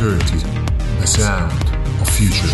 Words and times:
2030, 0.00 0.98
the 0.98 1.06
sound 1.06 1.52
of 2.00 2.08
future. 2.08 2.48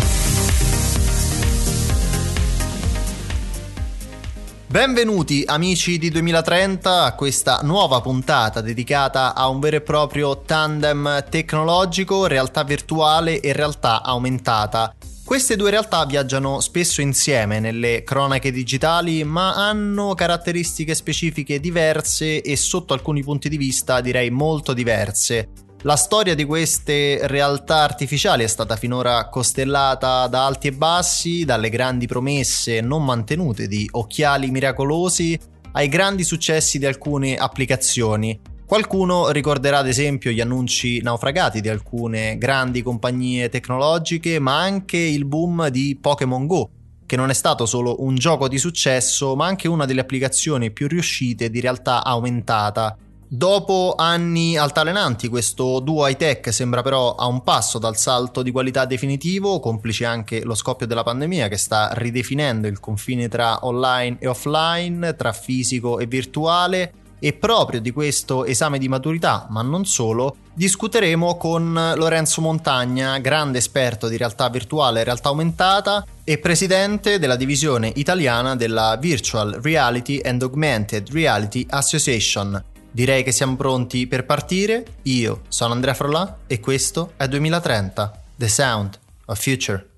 Benvenuti 4.67 5.43
amici 5.45 5.97
di 5.97 6.09
2030 6.09 7.05
a 7.05 7.15
questa 7.15 7.61
nuova 7.63 8.01
puntata 8.01 8.59
dedicata 8.59 9.33
a 9.33 9.47
un 9.47 9.61
vero 9.61 9.77
e 9.77 9.81
proprio 9.81 10.41
tandem 10.41 11.23
tecnologico, 11.29 12.25
realtà 12.25 12.65
virtuale 12.65 13.39
e 13.39 13.53
realtà 13.53 14.03
aumentata. 14.03 14.93
Queste 15.23 15.55
due 15.55 15.69
realtà 15.69 16.05
viaggiano 16.05 16.59
spesso 16.59 16.99
insieme 16.99 17.61
nelle 17.61 18.03
cronache 18.03 18.51
digitali, 18.51 19.23
ma 19.23 19.53
hanno 19.53 20.13
caratteristiche 20.15 20.93
specifiche 20.93 21.61
diverse 21.61 22.41
e 22.41 22.57
sotto 22.57 22.93
alcuni 22.93 23.23
punti 23.23 23.47
di 23.47 23.55
vista 23.55 24.01
direi 24.01 24.31
molto 24.31 24.73
diverse. 24.73 25.66
La 25.87 25.95
storia 25.95 26.35
di 26.35 26.43
queste 26.43 27.17
realtà 27.27 27.77
artificiali 27.77 28.43
è 28.43 28.47
stata 28.47 28.75
finora 28.75 29.29
costellata 29.29 30.27
da 30.27 30.45
alti 30.45 30.67
e 30.67 30.73
bassi, 30.73 31.45
dalle 31.45 31.69
grandi 31.69 32.07
promesse 32.07 32.81
non 32.81 33.05
mantenute 33.05 33.67
di 33.67 33.87
occhiali 33.91 34.51
miracolosi 34.51 35.39
ai 35.71 35.87
grandi 35.87 36.25
successi 36.25 36.77
di 36.77 36.85
alcune 36.85 37.37
applicazioni. 37.37 38.37
Qualcuno 38.65 39.29
ricorderà 39.29 39.77
ad 39.77 39.87
esempio 39.87 40.31
gli 40.31 40.41
annunci 40.41 41.01
naufragati 41.01 41.61
di 41.61 41.69
alcune 41.69 42.37
grandi 42.37 42.81
compagnie 42.81 43.47
tecnologiche, 43.47 44.39
ma 44.39 44.59
anche 44.59 44.97
il 44.97 45.23
boom 45.23 45.69
di 45.69 45.97
Pokémon 46.01 46.47
Go, 46.47 46.69
che 47.05 47.15
non 47.15 47.29
è 47.29 47.33
stato 47.33 47.65
solo 47.65 48.03
un 48.03 48.15
gioco 48.15 48.49
di 48.49 48.57
successo, 48.57 49.37
ma 49.37 49.45
anche 49.45 49.69
una 49.69 49.85
delle 49.85 50.01
applicazioni 50.01 50.69
più 50.69 50.89
riuscite 50.89 51.49
di 51.49 51.61
realtà 51.61 52.03
aumentata 52.03 52.97
Dopo 53.29 53.95
anni 53.97 54.55
altalenanti, 54.55 55.27
questo 55.27 55.81
duo 55.81 56.07
high-tech 56.07 56.53
sembra 56.53 56.81
però 56.81 57.13
a 57.15 57.25
un 57.25 57.43
passo 57.43 57.77
dal 57.77 57.97
salto 57.97 58.41
di 58.41 58.51
qualità 58.51 58.85
definitivo, 58.85 59.59
complice 59.59 60.05
anche 60.05 60.45
lo 60.45 60.55
scoppio 60.55 60.87
della 60.87 61.03
pandemia 61.03 61.49
che 61.49 61.57
sta 61.57 61.89
ridefinendo 61.91 62.67
il 62.67 62.79
confine 62.79 63.27
tra 63.27 63.65
online 63.65 64.15
e 64.19 64.27
offline, 64.27 65.13
tra 65.17 65.33
fisico 65.33 65.99
e 65.99 66.05
virtuale. 66.05 66.93
E 67.19 67.33
proprio 67.33 67.81
di 67.81 67.91
questo 67.91 68.45
esame 68.45 68.77
di 68.77 68.87
maturità, 68.87 69.47
ma 69.49 69.63
non 69.63 69.85
solo, 69.85 70.35
discuteremo 70.53 71.35
con 71.35 71.73
Lorenzo 71.95 72.41
Montagna, 72.41 73.17
grande 73.17 73.57
esperto 73.57 74.07
di 74.07 74.15
realtà 74.15 74.47
virtuale 74.49 75.01
e 75.01 75.03
realtà 75.03 75.29
aumentata 75.29 76.05
e 76.23 76.37
presidente 76.37 77.17
della 77.19 77.35
divisione 77.35 77.91
italiana 77.95 78.55
della 78.55 78.95
Virtual 79.01 79.59
Reality 79.61 80.21
and 80.23 80.43
Augmented 80.43 81.09
Reality 81.11 81.65
Association. 81.67 82.63
Direi 82.91 83.23
che 83.23 83.31
siamo 83.31 83.55
pronti 83.55 84.07
per 84.07 84.25
partire. 84.25 84.85
Io 85.03 85.41
sono 85.47 85.73
Andrea 85.73 85.93
Frollà 85.93 86.39
e 86.47 86.59
questo 86.59 87.13
è 87.17 87.27
2030, 87.27 88.23
The 88.35 88.47
Sound 88.47 88.99
of 89.25 89.41
Future. 89.41 89.96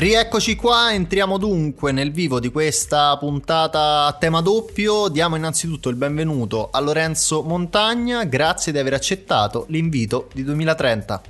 Rieccoci 0.00 0.56
qua, 0.56 0.94
entriamo 0.94 1.36
dunque 1.36 1.92
nel 1.92 2.10
vivo 2.10 2.40
di 2.40 2.48
questa 2.48 3.14
puntata 3.18 4.06
a 4.06 4.12
tema 4.14 4.40
doppio. 4.40 5.08
Diamo 5.08 5.36
innanzitutto 5.36 5.90
il 5.90 5.96
benvenuto 5.96 6.70
a 6.70 6.80
Lorenzo 6.80 7.42
Montagna, 7.42 8.24
grazie 8.24 8.72
di 8.72 8.78
aver 8.78 8.94
accettato 8.94 9.66
l'invito 9.68 10.30
di 10.32 10.42
2030. 10.42 11.20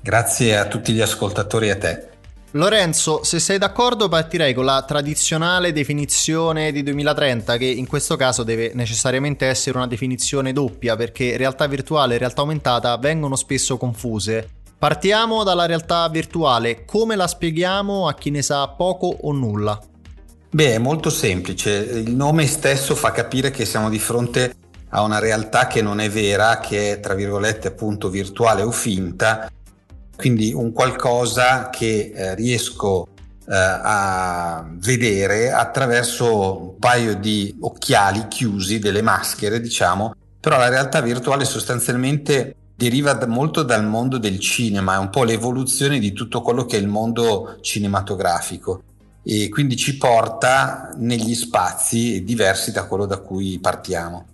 Grazie 0.00 0.58
a 0.58 0.66
tutti 0.66 0.92
gli 0.92 1.00
ascoltatori 1.00 1.68
e 1.68 1.70
a 1.70 1.76
te. 1.76 2.08
Lorenzo, 2.52 3.22
se 3.22 3.38
sei 3.38 3.56
d'accordo 3.56 4.08
partirei 4.08 4.52
con 4.52 4.64
la 4.64 4.82
tradizionale 4.82 5.70
definizione 5.70 6.72
di 6.72 6.82
2030 6.82 7.56
che 7.56 7.66
in 7.66 7.86
questo 7.86 8.16
caso 8.16 8.42
deve 8.42 8.72
necessariamente 8.74 9.46
essere 9.46 9.76
una 9.76 9.86
definizione 9.86 10.52
doppia 10.52 10.96
perché 10.96 11.36
realtà 11.36 11.68
virtuale 11.68 12.16
e 12.16 12.18
realtà 12.18 12.40
aumentata 12.40 12.96
vengono 12.96 13.36
spesso 13.36 13.76
confuse. 13.76 14.56
Partiamo 14.78 15.42
dalla 15.42 15.66
realtà 15.66 16.08
virtuale, 16.08 16.84
come 16.84 17.16
la 17.16 17.26
spieghiamo 17.26 18.06
a 18.06 18.14
chi 18.14 18.30
ne 18.30 18.42
sa 18.42 18.68
poco 18.68 19.08
o 19.22 19.32
nulla? 19.32 19.76
Beh, 20.50 20.74
è 20.74 20.78
molto 20.78 21.10
semplice, 21.10 21.70
il 21.72 22.14
nome 22.14 22.46
stesso 22.46 22.94
fa 22.94 23.10
capire 23.10 23.50
che 23.50 23.64
siamo 23.64 23.88
di 23.88 23.98
fronte 23.98 24.54
a 24.90 25.02
una 25.02 25.18
realtà 25.18 25.66
che 25.66 25.82
non 25.82 25.98
è 25.98 26.08
vera, 26.08 26.60
che 26.60 26.92
è 26.92 27.00
tra 27.00 27.14
virgolette 27.14 27.66
appunto 27.66 28.08
virtuale 28.08 28.62
o 28.62 28.70
finta, 28.70 29.50
quindi 30.14 30.52
un 30.52 30.70
qualcosa 30.70 31.70
che 31.70 32.12
eh, 32.14 32.34
riesco 32.36 33.08
eh, 33.48 33.54
a 33.56 34.64
vedere 34.74 35.50
attraverso 35.50 36.62
un 36.62 36.78
paio 36.78 37.16
di 37.16 37.56
occhiali 37.62 38.28
chiusi, 38.28 38.78
delle 38.78 39.02
maschere 39.02 39.60
diciamo, 39.60 40.14
però 40.38 40.56
la 40.56 40.68
realtà 40.68 41.00
virtuale 41.00 41.44
sostanzialmente 41.44 42.54
deriva 42.78 43.18
molto 43.26 43.64
dal 43.64 43.84
mondo 43.84 44.18
del 44.18 44.38
cinema, 44.38 44.94
è 44.94 44.98
un 44.98 45.10
po' 45.10 45.24
l'evoluzione 45.24 45.98
di 45.98 46.12
tutto 46.12 46.42
quello 46.42 46.64
che 46.64 46.76
è 46.76 46.80
il 46.80 46.86
mondo 46.86 47.58
cinematografico 47.60 48.82
e 49.24 49.48
quindi 49.48 49.74
ci 49.74 49.96
porta 49.96 50.92
negli 50.96 51.34
spazi 51.34 52.22
diversi 52.22 52.70
da 52.70 52.84
quello 52.84 53.04
da 53.04 53.18
cui 53.18 53.58
partiamo. 53.58 54.26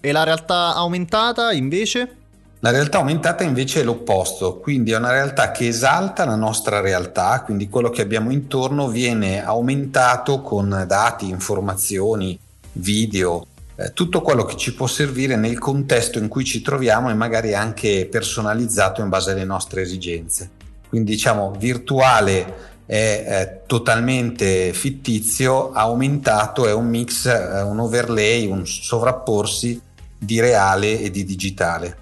E 0.00 0.10
la 0.10 0.24
realtà 0.24 0.74
aumentata 0.74 1.52
invece? 1.52 2.16
La 2.58 2.70
realtà 2.70 2.98
aumentata 2.98 3.44
invece 3.44 3.82
è 3.82 3.84
l'opposto, 3.84 4.58
quindi 4.58 4.90
è 4.90 4.96
una 4.96 5.12
realtà 5.12 5.52
che 5.52 5.68
esalta 5.68 6.24
la 6.24 6.34
nostra 6.34 6.80
realtà, 6.80 7.42
quindi 7.42 7.68
quello 7.68 7.90
che 7.90 8.02
abbiamo 8.02 8.32
intorno 8.32 8.88
viene 8.88 9.44
aumentato 9.44 10.42
con 10.42 10.84
dati, 10.88 11.28
informazioni, 11.28 12.36
video, 12.72 13.46
eh, 13.76 13.92
tutto 13.92 14.20
quello 14.20 14.44
che 14.44 14.56
ci 14.56 14.74
può 14.74 14.86
servire 14.86 15.36
nel 15.36 15.58
contesto 15.58 16.18
in 16.18 16.28
cui 16.28 16.44
ci 16.44 16.62
troviamo 16.62 17.10
e 17.10 17.14
magari 17.14 17.54
anche 17.54 18.06
personalizzato 18.10 19.00
in 19.00 19.08
base 19.08 19.32
alle 19.32 19.44
nostre 19.44 19.82
esigenze. 19.82 20.50
Quindi 20.88 21.12
diciamo 21.12 21.54
virtuale 21.58 22.70
è 22.84 23.24
eh, 23.26 23.60
totalmente 23.66 24.72
fittizio, 24.74 25.72
aumentato 25.72 26.66
è 26.66 26.74
un 26.74 26.88
mix, 26.88 27.26
eh, 27.26 27.62
un 27.62 27.78
overlay, 27.78 28.46
un 28.46 28.66
sovrapporsi 28.66 29.80
di 30.18 30.40
reale 30.40 31.00
e 31.00 31.10
di 31.10 31.24
digitale. 31.24 32.00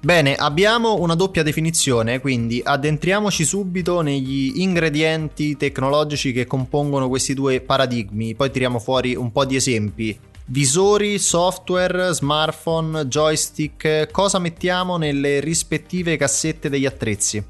Bene, 0.00 0.36
abbiamo 0.36 1.00
una 1.00 1.16
doppia 1.16 1.42
definizione, 1.42 2.20
quindi 2.20 2.60
addentriamoci 2.62 3.44
subito 3.44 4.02
negli 4.02 4.60
ingredienti 4.60 5.56
tecnologici 5.56 6.32
che 6.32 6.46
compongono 6.46 7.08
questi 7.08 7.34
due 7.34 7.60
paradigmi, 7.60 8.34
poi 8.34 8.50
tiriamo 8.50 8.78
fuori 8.78 9.16
un 9.16 9.32
po' 9.32 9.44
di 9.44 9.56
esempi. 9.56 10.16
Visori, 10.48 11.18
software, 11.18 12.14
smartphone, 12.14 13.06
joystick, 13.06 14.08
cosa 14.12 14.38
mettiamo 14.38 14.96
nelle 14.96 15.40
rispettive 15.40 16.16
cassette 16.16 16.68
degli 16.68 16.86
attrezzi? 16.86 17.44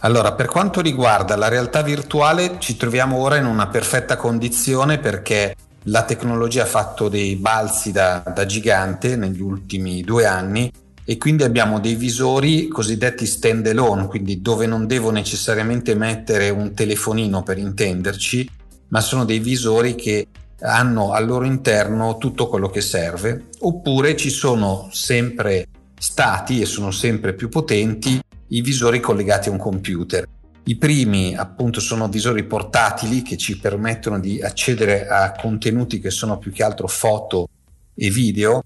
Allora, 0.00 0.32
per 0.32 0.46
quanto 0.46 0.80
riguarda 0.80 1.36
la 1.36 1.46
realtà 1.46 1.82
virtuale, 1.82 2.56
ci 2.58 2.76
troviamo 2.76 3.18
ora 3.18 3.36
in 3.36 3.46
una 3.46 3.68
perfetta 3.68 4.16
condizione 4.16 4.98
perché 4.98 5.54
la 5.84 6.02
tecnologia 6.02 6.64
ha 6.64 6.66
fatto 6.66 7.08
dei 7.08 7.36
balzi 7.36 7.92
da, 7.92 8.18
da 8.34 8.44
gigante 8.46 9.14
negli 9.14 9.40
ultimi 9.40 10.02
due 10.02 10.26
anni 10.26 10.72
e 11.04 11.16
quindi 11.18 11.44
abbiamo 11.44 11.78
dei 11.78 11.94
visori 11.94 12.66
cosiddetti 12.66 13.26
stand 13.26 13.68
alone, 13.68 14.08
quindi 14.08 14.42
dove 14.42 14.66
non 14.66 14.88
devo 14.88 15.10
necessariamente 15.10 15.94
mettere 15.94 16.50
un 16.50 16.74
telefonino 16.74 17.44
per 17.44 17.58
intenderci, 17.58 18.50
ma 18.88 19.00
sono 19.00 19.24
dei 19.24 19.38
visori 19.38 19.94
che 19.94 20.26
hanno 20.60 21.12
al 21.12 21.26
loro 21.26 21.44
interno 21.44 22.18
tutto 22.18 22.48
quello 22.48 22.68
che 22.68 22.80
serve, 22.80 23.46
oppure 23.60 24.16
ci 24.16 24.30
sono 24.30 24.88
sempre 24.92 25.66
stati 25.98 26.60
e 26.60 26.66
sono 26.66 26.90
sempre 26.90 27.34
più 27.34 27.48
potenti 27.48 28.20
i 28.48 28.60
visori 28.60 29.00
collegati 29.00 29.48
a 29.48 29.52
un 29.52 29.58
computer. 29.58 30.26
I 30.66 30.76
primi 30.76 31.36
appunto 31.36 31.80
sono 31.80 32.08
visori 32.08 32.44
portatili 32.44 33.22
che 33.22 33.36
ci 33.36 33.58
permettono 33.58 34.18
di 34.18 34.40
accedere 34.40 35.06
a 35.06 35.32
contenuti 35.32 36.00
che 36.00 36.10
sono 36.10 36.38
più 36.38 36.52
che 36.52 36.62
altro 36.62 36.86
foto 36.86 37.48
e 37.94 38.08
video. 38.08 38.62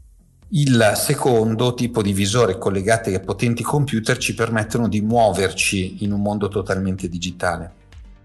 Il 0.50 0.92
secondo 0.94 1.74
tipo 1.74 2.00
di 2.00 2.12
visore 2.12 2.56
collegati 2.56 3.14
a 3.14 3.20
potenti 3.20 3.62
computer 3.62 4.16
ci 4.16 4.34
permettono 4.34 4.88
di 4.88 5.00
muoverci 5.00 6.04
in 6.04 6.12
un 6.12 6.22
mondo 6.22 6.48
totalmente 6.48 7.08
digitale. 7.08 7.72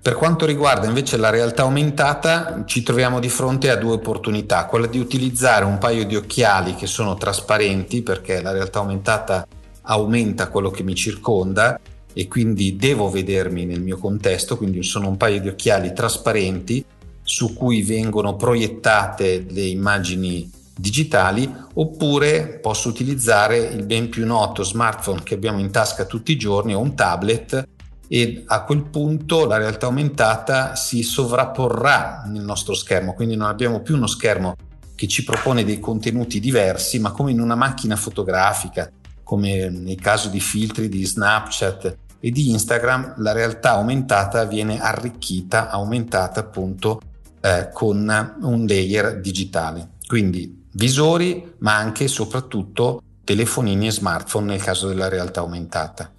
Per 0.03 0.15
quanto 0.15 0.45
riguarda 0.45 0.85
invece 0.85 1.15
la 1.15 1.29
realtà 1.29 1.61
aumentata, 1.61 2.63
ci 2.65 2.83
troviamo 2.83 3.21
di 3.21 3.29
fronte 3.29 3.69
a 3.69 3.77
due 3.77 3.94
opportunità, 3.94 4.65
quella 4.65 4.85
di 4.85 5.00
utilizzare 5.00 5.63
un 5.63 5.77
paio 5.77 6.05
di 6.05 6.17
occhiali 6.17 6.75
che 6.75 6.88
sono 6.88 7.15
trasparenti 7.15 8.01
perché 8.01 8.41
la 8.41 8.51
realtà 8.51 8.79
aumentata 8.79 9.47
aumenta 9.83 10.50
quello 10.50 10.71
che 10.71 10.83
mi 10.83 10.94
circonda 10.94 11.79
e 12.11 12.27
quindi 12.27 12.75
devo 12.75 13.09
vedermi 13.09 13.63
nel 13.63 13.79
mio 13.79 13.97
contesto, 13.97 14.57
quindi 14.57 14.83
sono 14.83 15.07
un 15.07 15.15
paio 15.15 15.39
di 15.39 15.47
occhiali 15.47 15.94
trasparenti 15.94 16.83
su 17.21 17.53
cui 17.53 17.81
vengono 17.81 18.35
proiettate 18.35 19.45
le 19.47 19.63
immagini 19.63 20.51
digitali 20.75 21.50
oppure 21.75 22.59
posso 22.61 22.89
utilizzare 22.89 23.57
il 23.57 23.85
ben 23.85 24.09
più 24.09 24.25
noto 24.25 24.63
smartphone 24.63 25.23
che 25.23 25.35
abbiamo 25.35 25.59
in 25.59 25.71
tasca 25.71 26.03
tutti 26.03 26.33
i 26.33 26.38
giorni 26.38 26.75
o 26.75 26.79
un 26.79 26.94
tablet 26.94 27.67
e 28.13 28.44
a 28.45 28.62
quel 28.62 28.83
punto 28.83 29.48
la 29.48 29.57
realtà 29.57 29.88
aumentata 29.88 30.75
si 30.75 31.01
sovrapporrà 31.01 32.21
nel 32.27 32.44
nostro 32.44 32.75
schermo, 32.75 33.15
quindi 33.15 33.36
non 33.36 33.48
abbiamo 33.48 33.81
più 33.81 33.95
uno 33.95 34.06
schermo 34.06 34.56
che 34.94 35.07
ci 35.07 35.24
propone 35.24 35.63
dei 35.63 35.80
contenuti 35.80 36.39
diversi, 36.39 37.00
ma 37.00 37.10
come 37.10 37.31
in 37.31 37.39
una 37.39 37.56
macchina 37.56 37.95
fotografica, 37.95 38.88
come 39.24 39.68
nel 39.68 40.00
caso 40.00 40.30
di 40.30 40.39
filtri 40.39 40.89
di 40.89 41.04
Snapchat 41.04 41.98
e 42.19 42.30
di 42.30 42.51
Instagram, 42.51 43.15
la 43.18 43.31
realtà 43.31 43.71
aumentata 43.71 44.45
viene 44.45 44.80
arricchita, 44.80 45.71
aumentata 45.71 46.42
appunto 46.42 47.01
eh, 47.42 47.71
con 47.74 48.36
un 48.42 48.65
layer 48.68 49.21
digitale. 49.21 49.94
Quindi 50.06 50.65
visori, 50.74 51.56
ma 51.62 51.77
anche 51.77 52.04
e 52.04 52.10
soprattutto 52.10 53.01
telefonini 53.24 53.88
e 53.88 53.92
smartphone 53.92 54.45
nel 54.51 54.62
caso 54.62 54.88
della 54.88 55.10
realtà 55.10 55.39
aumentata. 55.39 56.12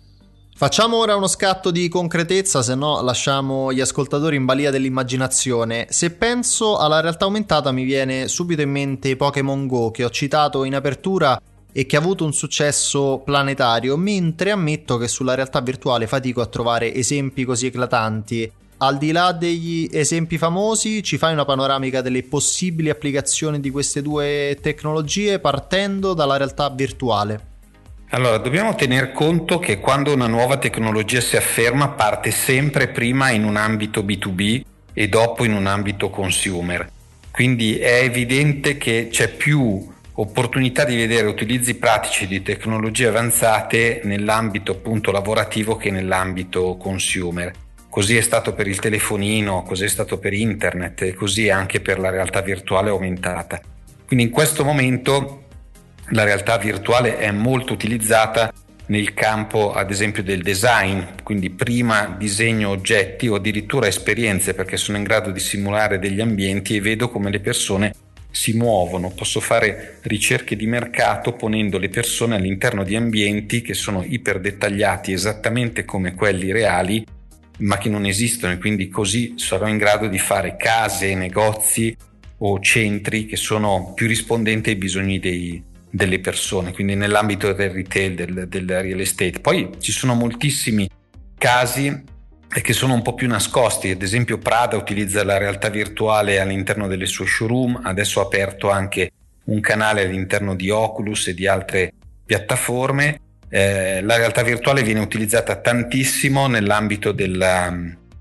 Facciamo 0.57 0.99
ora 0.99 1.17
uno 1.17 1.27
scatto 1.27 1.73
di 1.73 1.89
concretezza, 1.89 2.63
se 2.63 2.77
no 2.77 3.03
lasciamo 3.03 3.73
gli 3.73 3.81
ascoltatori 3.81 4.37
in 4.37 4.45
balia 4.45 4.71
dell'immaginazione. 4.71 5.89
Se 5.91 6.13
penso 6.13 6.79
alla 6.79 7.01
realtà 7.01 7.25
aumentata 7.25 7.73
mi 7.73 7.83
viene 7.83 8.29
subito 8.29 8.63
in 8.63 8.71
mente 8.71 9.17
Pokémon 9.17 9.67
Go 9.67 9.91
che 9.91 10.05
ho 10.05 10.11
citato 10.11 10.63
in 10.63 10.77
apertura 10.77 11.41
e 11.73 11.87
che 11.87 11.97
ha 11.97 11.99
avuto 11.99 12.25
un 12.25 12.33
successo 12.33 13.21
planetario, 13.25 13.97
mentre 13.97 14.53
ammetto 14.53 14.97
che 14.97 15.09
sulla 15.09 15.35
realtà 15.35 15.61
virtuale 15.61 16.07
fatico 16.07 16.41
a 16.41 16.47
trovare 16.47 16.95
esempi 16.95 17.43
così 17.43 17.67
eclatanti. 17.67 18.53
Al 18.77 18.97
di 18.97 19.11
là 19.11 19.33
degli 19.33 19.89
esempi 19.91 20.39
famosi, 20.39 21.03
ci 21.03 21.19
fai 21.19 21.33
una 21.33 21.45
panoramica 21.45 22.01
delle 22.01 22.23
possibili 22.23 22.91
applicazioni 22.91 23.59
di 23.59 23.71
queste 23.71 24.03
due 24.03 24.57
tecnologie 24.63 25.41
partendo 25.41 26.15
dalla 26.15 26.37
realtà 26.37 26.71
virtuale. 26.71 27.54
Allora, 28.15 28.39
dobbiamo 28.39 28.77
tener 28.77 29.11
conto 29.11 29.59
che 29.59 29.81
quando 29.81 30.13
una 30.13 30.29
nuova 30.29 30.57
tecnologia 30.57 31.21
si 31.21 31.37
afferma 31.37 31.89
parte 31.89 32.31
sempre 32.31 32.87
prima 32.87 33.31
in 33.31 33.43
un 33.43 33.57
ambito 33.57 34.03
B2B 34.03 34.63
e 34.93 35.09
dopo 35.09 35.45
in 35.45 35.53
un 35.53 35.67
ambito 35.67 36.11
consumer. 36.11 36.89
Quindi 37.33 37.77
è 37.77 38.03
evidente 38.05 38.77
che 38.77 39.09
c'è 39.11 39.31
più 39.31 39.93
opportunità 40.13 40.85
di 40.85 40.95
vedere 40.95 41.27
utilizzi 41.27 41.75
pratici 41.75 42.29
di 42.29 42.41
tecnologie 42.41 43.09
avanzate 43.09 44.03
nell'ambito 44.05 44.71
appunto 44.71 45.11
lavorativo 45.11 45.75
che 45.75 45.91
nell'ambito 45.91 46.77
consumer. 46.77 47.51
Così 47.89 48.17
è 48.17 48.21
stato 48.21 48.53
per 48.53 48.69
il 48.69 48.79
telefonino, 48.79 49.65
così 49.65 49.87
è 49.87 49.89
stato 49.89 50.19
per 50.19 50.35
internet 50.35 51.03
e 51.03 51.15
così 51.15 51.51
anche 51.51 51.81
per 51.81 51.99
la 51.99 52.11
realtà 52.11 52.43
virtuale 52.43 52.91
aumentata. 52.91 53.61
Quindi 54.07 54.27
in 54.27 54.31
questo 54.31 54.63
momento 54.63 55.44
la 56.11 56.25
realtà 56.25 56.59
virtuale 56.59 57.19
è 57.19 57.31
molto 57.31 57.73
utilizzata 57.73 58.53
nel 58.87 59.15
campo 59.15 59.73
ad 59.73 59.91
esempio 59.91 60.23
del 60.23 60.43
design, 60.43 61.01
quindi 61.23 61.51
prima 61.51 62.15
disegno 62.19 62.69
oggetti 62.69 63.29
o 63.29 63.37
addirittura 63.37 63.87
esperienze 63.87 64.53
perché 64.55 64.77
sono 64.77 64.99
in 64.99 65.05
grado 65.05 65.31
di 65.31 65.41
simulare 65.41 65.99
degli 65.99 66.21
ambienti 66.21 66.77
e 66.77 66.81
vedo 66.81 67.09
come 67.09 67.31
le 67.31 67.41
persone 67.41 67.95
si 68.31 68.53
muovono, 68.55 69.11
posso 69.11 69.41
fare 69.41 69.99
ricerche 70.03 70.57
di 70.57 70.67
mercato 70.67 71.35
ponendo 71.35 71.79
le 71.79 71.89
persone 71.89 72.35
all'interno 72.35 72.83
di 72.83 72.97
ambienti 72.97 73.63
che 73.63 73.75
sono 73.75 74.03
iper 74.05 74.41
dettagliati 74.41 75.13
esattamente 75.13 75.85
come 75.85 76.15
quelli 76.15 76.51
reali 76.51 77.07
ma 77.59 77.79
che 77.79 77.89
non 77.89 78.05
esistono 78.05 78.53
e 78.53 78.59
quindi 78.59 78.89
così 78.89 79.35
sarò 79.37 79.69
in 79.69 79.79
grado 79.79 80.09
di 80.09 80.19
fare 80.19 80.57
case, 80.57 81.15
negozi 81.15 81.97
o 82.39 82.59
centri 82.59 83.27
che 83.27 83.37
sono 83.37 83.93
più 83.95 84.09
rispondenti 84.09 84.71
ai 84.71 84.77
bisogni 84.77 85.21
dei, 85.21 85.63
delle 85.95 86.19
persone, 86.19 86.73
quindi 86.73 86.97
nell'ambito 86.97 87.53
del 87.53 87.71
retail, 87.71 88.15
del, 88.17 88.49
del 88.49 88.81
real 88.81 88.99
estate. 88.99 89.39
Poi 89.39 89.71
ci 89.79 89.93
sono 89.93 90.15
moltissimi 90.15 90.91
casi 91.39 92.03
che 92.49 92.73
sono 92.73 92.95
un 92.95 93.03
po' 93.03 93.15
più 93.15 93.29
nascosti, 93.29 93.91
ad 93.91 94.03
esempio 94.03 94.39
Prada 94.39 94.77
utilizza 94.77 95.23
la 95.23 95.39
realtà 95.39 95.69
virtuale 95.69 96.41
all'interno 96.41 96.89
delle 96.89 97.07
sue 97.07 97.27
showroom, 97.27 97.81
adesso 97.85 98.21
ha 98.21 98.25
aperto 98.25 98.71
anche 98.71 99.11
un 99.45 99.61
canale 99.61 100.03
all'interno 100.03 100.57
di 100.57 100.69
Oculus 100.69 101.29
e 101.29 101.35
di 101.35 101.47
altre 101.47 101.93
piattaforme. 102.27 103.21
Eh, 103.49 104.03
la 104.03 104.17
realtà 104.17 104.43
virtuale 104.43 104.83
viene 104.83 105.01
utilizzata 105.01 105.55
tantissimo 105.61 106.49
nell'ambito 106.49 107.13
della, 107.13 107.73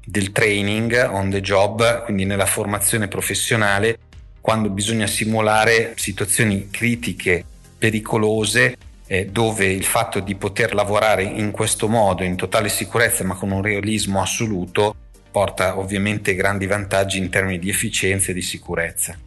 del 0.05 0.31
training 0.31 1.09
on 1.09 1.31
the 1.31 1.41
job, 1.41 2.03
quindi 2.03 2.25
nella 2.25 2.45
formazione 2.45 3.07
professionale, 3.07 3.97
quando 4.41 4.69
bisogna 4.69 5.07
simulare 5.07 5.93
situazioni 5.95 6.69
critiche, 6.69 7.45
pericolose, 7.83 8.77
eh, 9.07 9.25
dove 9.25 9.65
il 9.65 9.83
fatto 9.83 10.21
di 10.21 10.35
poter 10.35 10.73
lavorare 10.73 11.23
in 11.23 11.51
questo 11.51 11.89
modo, 11.89 12.23
in 12.23 12.37
totale 12.37 12.69
sicurezza, 12.69 13.25
ma 13.25 13.35
con 13.35 13.51
un 13.51 13.61
realismo 13.61 14.21
assoluto, 14.21 14.95
porta 15.29 15.77
ovviamente 15.77 16.33
grandi 16.33 16.65
vantaggi 16.65 17.17
in 17.17 17.29
termini 17.29 17.59
di 17.59 17.67
efficienza 17.67 18.31
e 18.31 18.33
di 18.33 18.41
sicurezza. 18.41 19.17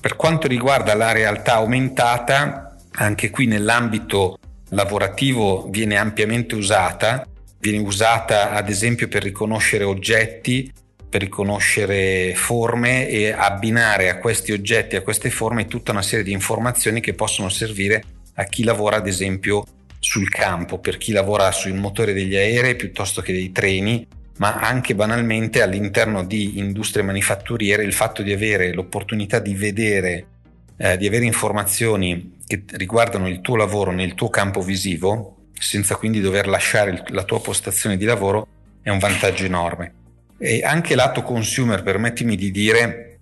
Per 0.00 0.14
quanto 0.14 0.46
riguarda 0.46 0.94
la 0.94 1.10
realtà 1.10 1.54
aumentata, 1.54 2.76
anche 2.92 3.30
qui 3.30 3.46
nell'ambito 3.46 4.38
lavorativo 4.68 5.66
viene 5.68 5.96
ampiamente 5.96 6.54
usata, 6.54 7.26
viene 7.58 7.78
usata 7.78 8.52
ad 8.52 8.68
esempio 8.68 9.08
per 9.08 9.24
riconoscere 9.24 9.82
oggetti, 9.82 10.72
per 11.08 11.22
riconoscere 11.22 12.34
forme 12.34 13.08
e 13.08 13.32
abbinare 13.32 14.10
a 14.10 14.18
questi 14.18 14.52
oggetti, 14.52 14.96
a 14.96 15.02
queste 15.02 15.30
forme 15.30 15.66
tutta 15.66 15.92
una 15.92 16.02
serie 16.02 16.24
di 16.24 16.32
informazioni 16.32 17.00
che 17.00 17.14
possono 17.14 17.48
servire 17.48 18.02
a 18.34 18.44
chi 18.44 18.62
lavora 18.62 18.96
ad 18.96 19.06
esempio 19.06 19.64
sul 19.98 20.28
campo, 20.28 20.78
per 20.78 20.98
chi 20.98 21.12
lavora 21.12 21.50
sul 21.50 21.74
motore 21.74 22.12
degli 22.12 22.36
aerei 22.36 22.76
piuttosto 22.76 23.20
che 23.20 23.32
dei 23.32 23.50
treni, 23.52 24.06
ma 24.36 24.54
anche 24.54 24.94
banalmente 24.94 25.62
all'interno 25.62 26.24
di 26.24 26.58
industrie 26.58 27.02
manifatturiere 27.02 27.82
il 27.82 27.92
fatto 27.92 28.22
di 28.22 28.32
avere 28.32 28.72
l'opportunità 28.72 29.40
di 29.40 29.54
vedere, 29.54 30.26
eh, 30.76 30.96
di 30.96 31.06
avere 31.06 31.24
informazioni 31.24 32.36
che 32.46 32.62
riguardano 32.72 33.28
il 33.28 33.40
tuo 33.40 33.56
lavoro 33.56 33.90
nel 33.90 34.14
tuo 34.14 34.30
campo 34.30 34.60
visivo, 34.60 35.46
senza 35.58 35.96
quindi 35.96 36.20
dover 36.20 36.46
lasciare 36.46 37.02
la 37.08 37.24
tua 37.24 37.40
postazione 37.40 37.96
di 37.96 38.04
lavoro, 38.04 38.46
è 38.82 38.90
un 38.90 38.98
vantaggio 38.98 39.44
enorme. 39.44 39.92
E 40.38 40.62
anche 40.62 40.94
lato 40.94 41.22
consumer, 41.22 41.82
permettimi 41.82 42.36
di 42.36 42.50
dire 42.50 43.18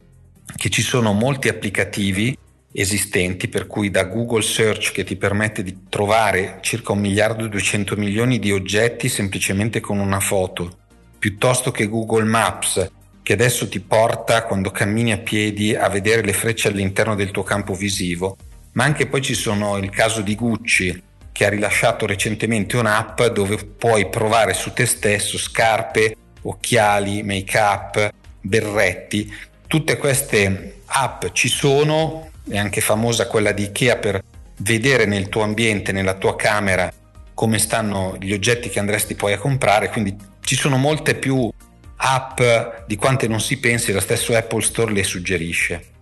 che 0.57 0.69
ci 0.69 0.83
sono 0.83 1.13
molti 1.13 1.49
applicativi 1.49 2.37
esistenti, 2.73 3.49
per 3.49 3.67
cui 3.67 3.91
da 3.91 4.05
Google 4.05 4.43
Search 4.43 4.93
che 4.93 5.03
ti 5.03 5.17
permette 5.17 5.63
di 5.63 5.85
trovare 5.89 6.59
circa 6.61 6.93
un 6.93 7.01
miliardo 7.01 7.47
e 7.47 7.49
200 7.49 7.97
milioni 7.97 8.39
di 8.39 8.53
oggetti 8.53 9.09
semplicemente 9.09 9.81
con 9.81 9.99
una 9.99 10.21
foto, 10.21 10.79
piuttosto 11.19 11.71
che 11.71 11.89
Google 11.89 12.25
Maps 12.25 12.91
che 13.27 13.33
adesso 13.33 13.67
ti 13.67 13.81
porta 13.81 14.45
quando 14.45 14.71
cammini 14.71 15.11
a 15.11 15.19
piedi 15.19 15.75
a 15.75 15.89
vedere 15.89 16.23
le 16.23 16.33
frecce 16.33 16.69
all'interno 16.69 17.17
del 17.17 17.33
tuo 17.33 17.43
campo 17.43 17.75
visivo, 17.75 18.37
ma 18.75 18.85
anche 18.85 19.09
poi 19.09 19.21
ci 19.21 19.35
sono 19.35 19.79
il 19.79 19.91
caso 19.91 20.21
di 20.21 20.37
Gucci 20.37 21.03
che 21.33 21.45
ha 21.45 21.49
rilasciato 21.49 22.07
recentemente 22.07 22.77
un'app 22.77 23.21
dove 23.25 23.57
puoi 23.57 24.09
provare 24.09 24.55
su 24.55 24.73
te 24.73 24.87
stesso 24.87 25.39
scarpe, 25.39 26.15
occhiali, 26.49 27.23
make 27.23 27.59
up, 27.59 28.13
berretti. 28.41 29.33
Tutte 29.67 29.97
queste 29.97 30.81
app 30.87 31.27
ci 31.33 31.49
sono, 31.49 32.31
è 32.49 32.57
anche 32.59 32.81
famosa 32.81 33.27
quella 33.27 33.53
di 33.53 33.65
Ikea 33.65 33.97
per 33.97 34.23
vedere 34.59 35.05
nel 35.05 35.29
tuo 35.29 35.43
ambiente, 35.43 35.93
nella 35.93 36.15
tua 36.15 36.37
camera, 36.37 36.93
come 37.35 37.59
stanno 37.59 38.17
gli 38.19 38.33
oggetti 38.33 38.69
che 38.69 38.79
andresti 38.79 39.15
poi 39.15 39.33
a 39.35 39.39
comprare, 39.39 39.91
quindi 39.91 40.17
ci 40.41 40.57
sono 40.57 40.77
molte 40.77 41.15
più 41.15 41.51
app 41.97 42.41
di 42.87 42.97
quante 42.97 43.27
non 43.27 43.41
si 43.41 43.59
pensi, 43.59 43.93
lo 43.93 44.01
stesso 44.01 44.35
Apple 44.35 44.63
Store 44.63 44.93
le 44.93 45.03
suggerisce. 45.03 45.95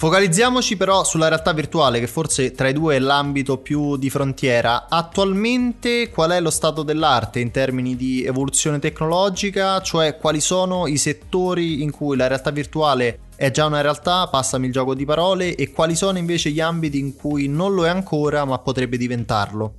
Focalizziamoci 0.00 0.78
però 0.78 1.04
sulla 1.04 1.28
realtà 1.28 1.52
virtuale 1.52 2.00
che 2.00 2.06
forse 2.06 2.52
tra 2.52 2.68
i 2.68 2.72
due 2.72 2.96
è 2.96 2.98
l'ambito 2.98 3.58
più 3.58 3.98
di 3.98 4.08
frontiera. 4.08 4.86
Attualmente 4.88 6.08
qual 6.08 6.30
è 6.30 6.40
lo 6.40 6.48
stato 6.48 6.82
dell'arte 6.82 7.38
in 7.38 7.50
termini 7.50 7.96
di 7.96 8.24
evoluzione 8.24 8.78
tecnologica, 8.78 9.78
cioè 9.82 10.16
quali 10.16 10.40
sono 10.40 10.86
i 10.86 10.96
settori 10.96 11.82
in 11.82 11.90
cui 11.90 12.16
la 12.16 12.28
realtà 12.28 12.50
virtuale 12.50 13.18
è 13.36 13.50
già 13.50 13.66
una 13.66 13.82
realtà, 13.82 14.26
passami 14.28 14.68
il 14.68 14.72
gioco 14.72 14.94
di 14.94 15.04
parole, 15.04 15.54
e 15.54 15.70
quali 15.70 15.94
sono 15.94 16.16
invece 16.16 16.48
gli 16.48 16.60
ambiti 16.60 16.98
in 16.98 17.14
cui 17.14 17.46
non 17.46 17.74
lo 17.74 17.84
è 17.84 17.90
ancora 17.90 18.46
ma 18.46 18.56
potrebbe 18.56 18.96
diventarlo? 18.96 19.74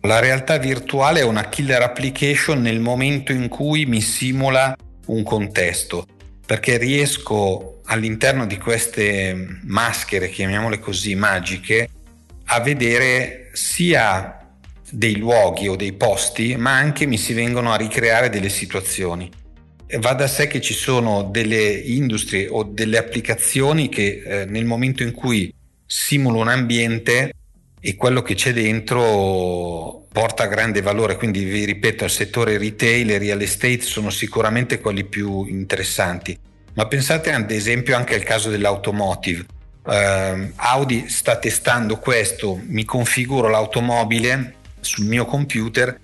La 0.00 0.18
realtà 0.18 0.56
virtuale 0.56 1.20
è 1.20 1.24
una 1.24 1.50
killer 1.50 1.82
application 1.82 2.62
nel 2.62 2.80
momento 2.80 3.32
in 3.32 3.48
cui 3.48 3.84
mi 3.84 4.00
simula 4.00 4.74
un 5.08 5.22
contesto, 5.22 6.06
perché 6.46 6.78
riesco 6.78 7.71
all'interno 7.86 8.46
di 8.46 8.58
queste 8.58 9.58
maschere, 9.62 10.30
chiamiamole 10.30 10.78
così, 10.78 11.14
magiche, 11.14 11.88
a 12.44 12.60
vedere 12.60 13.50
sia 13.52 14.38
dei 14.90 15.16
luoghi 15.16 15.68
o 15.68 15.76
dei 15.76 15.92
posti, 15.94 16.56
ma 16.56 16.76
anche 16.76 17.06
mi 17.06 17.16
si 17.16 17.32
vengono 17.32 17.72
a 17.72 17.76
ricreare 17.76 18.28
delle 18.28 18.50
situazioni. 18.50 19.30
Va 19.98 20.14
da 20.14 20.26
sé 20.26 20.46
che 20.46 20.60
ci 20.60 20.74
sono 20.74 21.22
delle 21.24 21.70
industrie 21.70 22.48
o 22.48 22.62
delle 22.62 22.98
applicazioni 22.98 23.88
che 23.88 24.22
eh, 24.24 24.44
nel 24.46 24.64
momento 24.64 25.02
in 25.02 25.12
cui 25.12 25.52
simulo 25.86 26.38
un 26.40 26.48
ambiente 26.48 27.32
e 27.78 27.96
quello 27.96 28.22
che 28.22 28.34
c'è 28.34 28.52
dentro 28.52 30.06
porta 30.12 30.46
grande 30.46 30.80
valore. 30.80 31.16
Quindi 31.16 31.44
vi 31.44 31.64
ripeto, 31.64 32.04
il 32.04 32.10
settore 32.10 32.56
retail 32.56 33.10
e 33.10 33.18
real 33.18 33.40
estate 33.40 33.80
sono 33.80 34.08
sicuramente 34.10 34.78
quelli 34.80 35.04
più 35.04 35.44
interessanti. 35.44 36.38
Ma 36.74 36.86
pensate 36.86 37.32
ad 37.32 37.50
esempio 37.50 37.96
anche 37.96 38.14
al 38.14 38.22
caso 38.22 38.48
dell'automotive. 38.50 39.46
Uh, 39.84 40.52
Audi 40.54 41.08
sta 41.08 41.36
testando 41.36 41.98
questo, 41.98 42.60
mi 42.66 42.84
configuro 42.84 43.48
l'automobile 43.48 44.54
sul 44.80 45.06
mio 45.06 45.24
computer, 45.24 45.98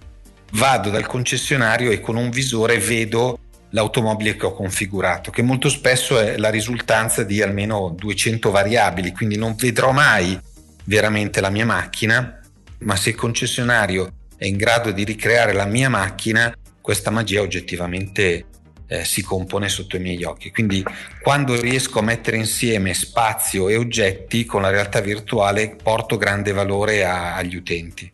vado 0.52 0.90
dal 0.90 1.06
concessionario 1.06 1.90
e 1.90 2.00
con 2.00 2.16
un 2.16 2.30
visore 2.30 2.78
vedo 2.78 3.38
l'automobile 3.70 4.36
che 4.36 4.46
ho 4.46 4.52
configurato, 4.52 5.30
che 5.30 5.42
molto 5.42 5.68
spesso 5.68 6.18
è 6.18 6.36
la 6.38 6.50
risultanza 6.50 7.22
di 7.22 7.42
almeno 7.42 7.94
200 7.96 8.50
variabili, 8.50 9.12
quindi 9.12 9.36
non 9.36 9.54
vedrò 9.56 9.92
mai 9.92 10.38
veramente 10.84 11.40
la 11.40 11.50
mia 11.50 11.66
macchina, 11.66 12.40
ma 12.78 12.96
se 12.96 13.10
il 13.10 13.16
concessionario 13.16 14.12
è 14.36 14.46
in 14.46 14.56
grado 14.56 14.90
di 14.90 15.04
ricreare 15.04 15.52
la 15.52 15.66
mia 15.66 15.88
macchina, 15.88 16.54
questa 16.80 17.10
magia 17.10 17.42
oggettivamente 17.42 18.46
eh, 18.88 19.04
si 19.04 19.22
compone 19.22 19.68
sotto 19.68 19.96
i 19.96 20.00
miei 20.00 20.24
occhi. 20.24 20.50
Quindi 20.50 20.82
quando 21.22 21.60
riesco 21.60 22.00
a 22.00 22.02
mettere 22.02 22.38
insieme 22.38 22.94
spazio 22.94 23.68
e 23.68 23.76
oggetti 23.76 24.44
con 24.44 24.62
la 24.62 24.70
realtà 24.70 25.00
virtuale 25.00 25.76
porto 25.80 26.16
grande 26.16 26.52
valore 26.52 27.04
a, 27.04 27.36
agli 27.36 27.54
utenti. 27.54 28.10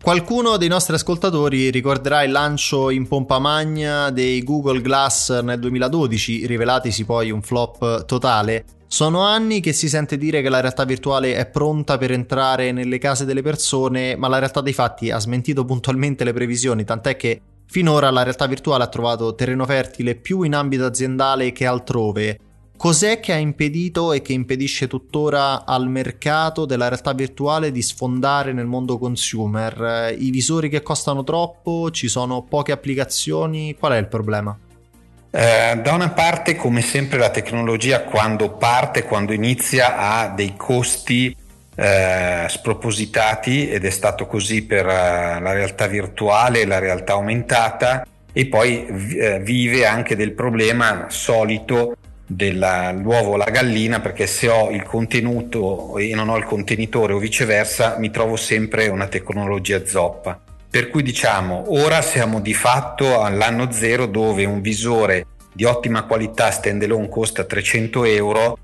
Qualcuno 0.00 0.56
dei 0.56 0.68
nostri 0.68 0.94
ascoltatori 0.94 1.70
ricorderà 1.70 2.22
il 2.22 2.30
lancio 2.30 2.90
in 2.90 3.08
pompa 3.08 3.40
magna 3.40 4.10
dei 4.10 4.44
Google 4.44 4.80
Glass 4.80 5.40
nel 5.40 5.58
2012, 5.58 6.46
rivelatisi 6.46 7.04
poi 7.04 7.30
un 7.30 7.42
flop 7.42 8.04
totale. 8.04 8.64
Sono 8.86 9.22
anni 9.22 9.60
che 9.60 9.74
si 9.74 9.88
sente 9.88 10.16
dire 10.16 10.40
che 10.40 10.48
la 10.48 10.60
realtà 10.60 10.84
virtuale 10.84 11.34
è 11.34 11.46
pronta 11.46 11.98
per 11.98 12.12
entrare 12.12 12.72
nelle 12.72 12.96
case 12.98 13.26
delle 13.26 13.42
persone, 13.42 14.16
ma 14.16 14.28
la 14.28 14.38
realtà 14.38 14.62
dei 14.62 14.72
fatti 14.72 15.10
ha 15.10 15.18
smentito 15.18 15.64
puntualmente 15.64 16.24
le 16.24 16.32
previsioni, 16.32 16.84
tant'è 16.84 17.16
che 17.16 17.40
finora 17.68 18.10
la 18.10 18.22
realtà 18.22 18.46
virtuale 18.46 18.84
ha 18.84 18.88
trovato 18.88 19.34
terreno 19.34 19.64
fertile 19.66 20.14
più 20.14 20.42
in 20.42 20.54
ambito 20.54 20.84
aziendale 20.84 21.52
che 21.52 21.66
altrove. 21.66 22.38
Cos'è 22.76 23.18
che 23.18 23.32
ha 23.32 23.36
impedito 23.36 24.12
e 24.12 24.22
che 24.22 24.32
impedisce 24.32 24.86
tuttora 24.86 25.66
al 25.66 25.88
mercato 25.88 26.64
della 26.64 26.86
realtà 26.86 27.12
virtuale 27.12 27.72
di 27.72 27.82
sfondare 27.82 28.52
nel 28.52 28.66
mondo 28.66 28.98
consumer? 28.98 30.14
I 30.16 30.30
visori 30.30 30.68
che 30.68 30.82
costano 30.82 31.24
troppo? 31.24 31.90
Ci 31.90 32.06
sono 32.06 32.42
poche 32.42 32.70
applicazioni? 32.70 33.74
Qual 33.76 33.92
è 33.92 33.96
il 33.96 34.06
problema? 34.06 34.56
Eh, 35.30 35.80
da 35.82 35.92
una 35.92 36.10
parte, 36.10 36.54
come 36.54 36.80
sempre, 36.80 37.18
la 37.18 37.30
tecnologia 37.30 38.04
quando 38.04 38.52
parte, 38.52 39.02
quando 39.02 39.32
inizia, 39.32 39.96
ha 39.98 40.28
dei 40.28 40.54
costi 40.56 41.36
eh, 41.80 42.46
spropositati 42.48 43.70
ed 43.70 43.84
è 43.84 43.90
stato 43.90 44.26
così 44.26 44.64
per 44.64 44.84
uh, 44.84 44.88
la 44.88 45.52
realtà 45.52 45.86
virtuale 45.86 46.62
e 46.62 46.66
la 46.66 46.80
realtà 46.80 47.12
aumentata 47.12 48.04
e 48.32 48.46
poi 48.46 48.84
eh, 49.16 49.38
vive 49.38 49.86
anche 49.86 50.16
del 50.16 50.32
problema 50.32 51.06
solito 51.08 51.94
dell'uovo 52.26 53.30
o 53.30 53.36
la 53.36 53.44
gallina 53.44 54.00
perché 54.00 54.26
se 54.26 54.48
ho 54.48 54.70
il 54.70 54.82
contenuto 54.82 55.96
e 55.98 56.12
non 56.16 56.30
ho 56.30 56.36
il 56.36 56.46
contenitore 56.46 57.12
o 57.12 57.18
viceversa 57.18 57.96
mi 57.98 58.10
trovo 58.10 58.34
sempre 58.34 58.88
una 58.88 59.06
tecnologia 59.06 59.86
zoppa. 59.86 60.36
Per 60.68 60.88
cui 60.88 61.04
diciamo, 61.04 61.66
ora 61.68 62.02
siamo 62.02 62.40
di 62.40 62.54
fatto 62.54 63.20
all'anno 63.20 63.70
zero 63.70 64.06
dove 64.06 64.44
un 64.44 64.60
visore 64.60 65.26
di 65.52 65.62
ottima 65.62 66.02
qualità 66.02 66.50
standalone 66.50 67.08
costa 67.08 67.44
300 67.44 68.04
euro, 68.04 68.58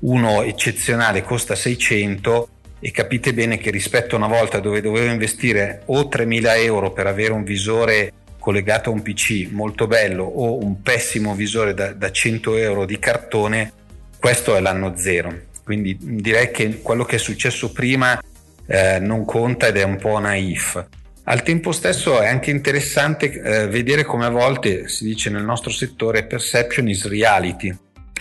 uno 0.00 0.42
eccezionale 0.42 1.22
costa 1.22 1.56
600 1.56 2.48
e 2.80 2.90
capite 2.90 3.34
bene 3.34 3.58
che 3.58 3.70
rispetto 3.70 4.14
a 4.14 4.18
una 4.18 4.26
volta 4.26 4.58
dove 4.58 4.80
dovevo 4.80 5.12
investire 5.12 5.82
o 5.86 6.08
3.000 6.08 6.62
euro 6.64 6.92
per 6.92 7.06
avere 7.06 7.32
un 7.32 7.44
visore 7.44 8.12
collegato 8.38 8.88
a 8.88 8.94
un 8.94 9.02
PC 9.02 9.48
molto 9.50 9.86
bello 9.86 10.24
o 10.24 10.64
un 10.64 10.80
pessimo 10.80 11.34
visore 11.34 11.74
da, 11.74 11.92
da 11.92 12.10
100 12.10 12.56
euro 12.56 12.86
di 12.86 12.98
cartone, 12.98 13.72
questo 14.18 14.56
è 14.56 14.60
l'anno 14.60 14.96
zero. 14.96 15.48
Quindi 15.62 15.96
direi 16.00 16.50
che 16.50 16.80
quello 16.80 17.04
che 17.04 17.16
è 17.16 17.18
successo 17.18 17.70
prima 17.70 18.20
eh, 18.66 18.98
non 18.98 19.26
conta 19.26 19.66
ed 19.66 19.76
è 19.76 19.82
un 19.82 19.98
po' 19.98 20.18
naif. 20.18 20.84
Al 21.24 21.42
tempo 21.42 21.70
stesso 21.70 22.18
è 22.18 22.26
anche 22.26 22.50
interessante 22.50 23.30
eh, 23.30 23.68
vedere 23.68 24.04
come 24.04 24.24
a 24.24 24.30
volte 24.30 24.88
si 24.88 25.04
dice 25.04 25.30
nel 25.30 25.44
nostro 25.44 25.70
settore 25.70 26.24
perception 26.24 26.88
is 26.88 27.06
reality. 27.06 27.72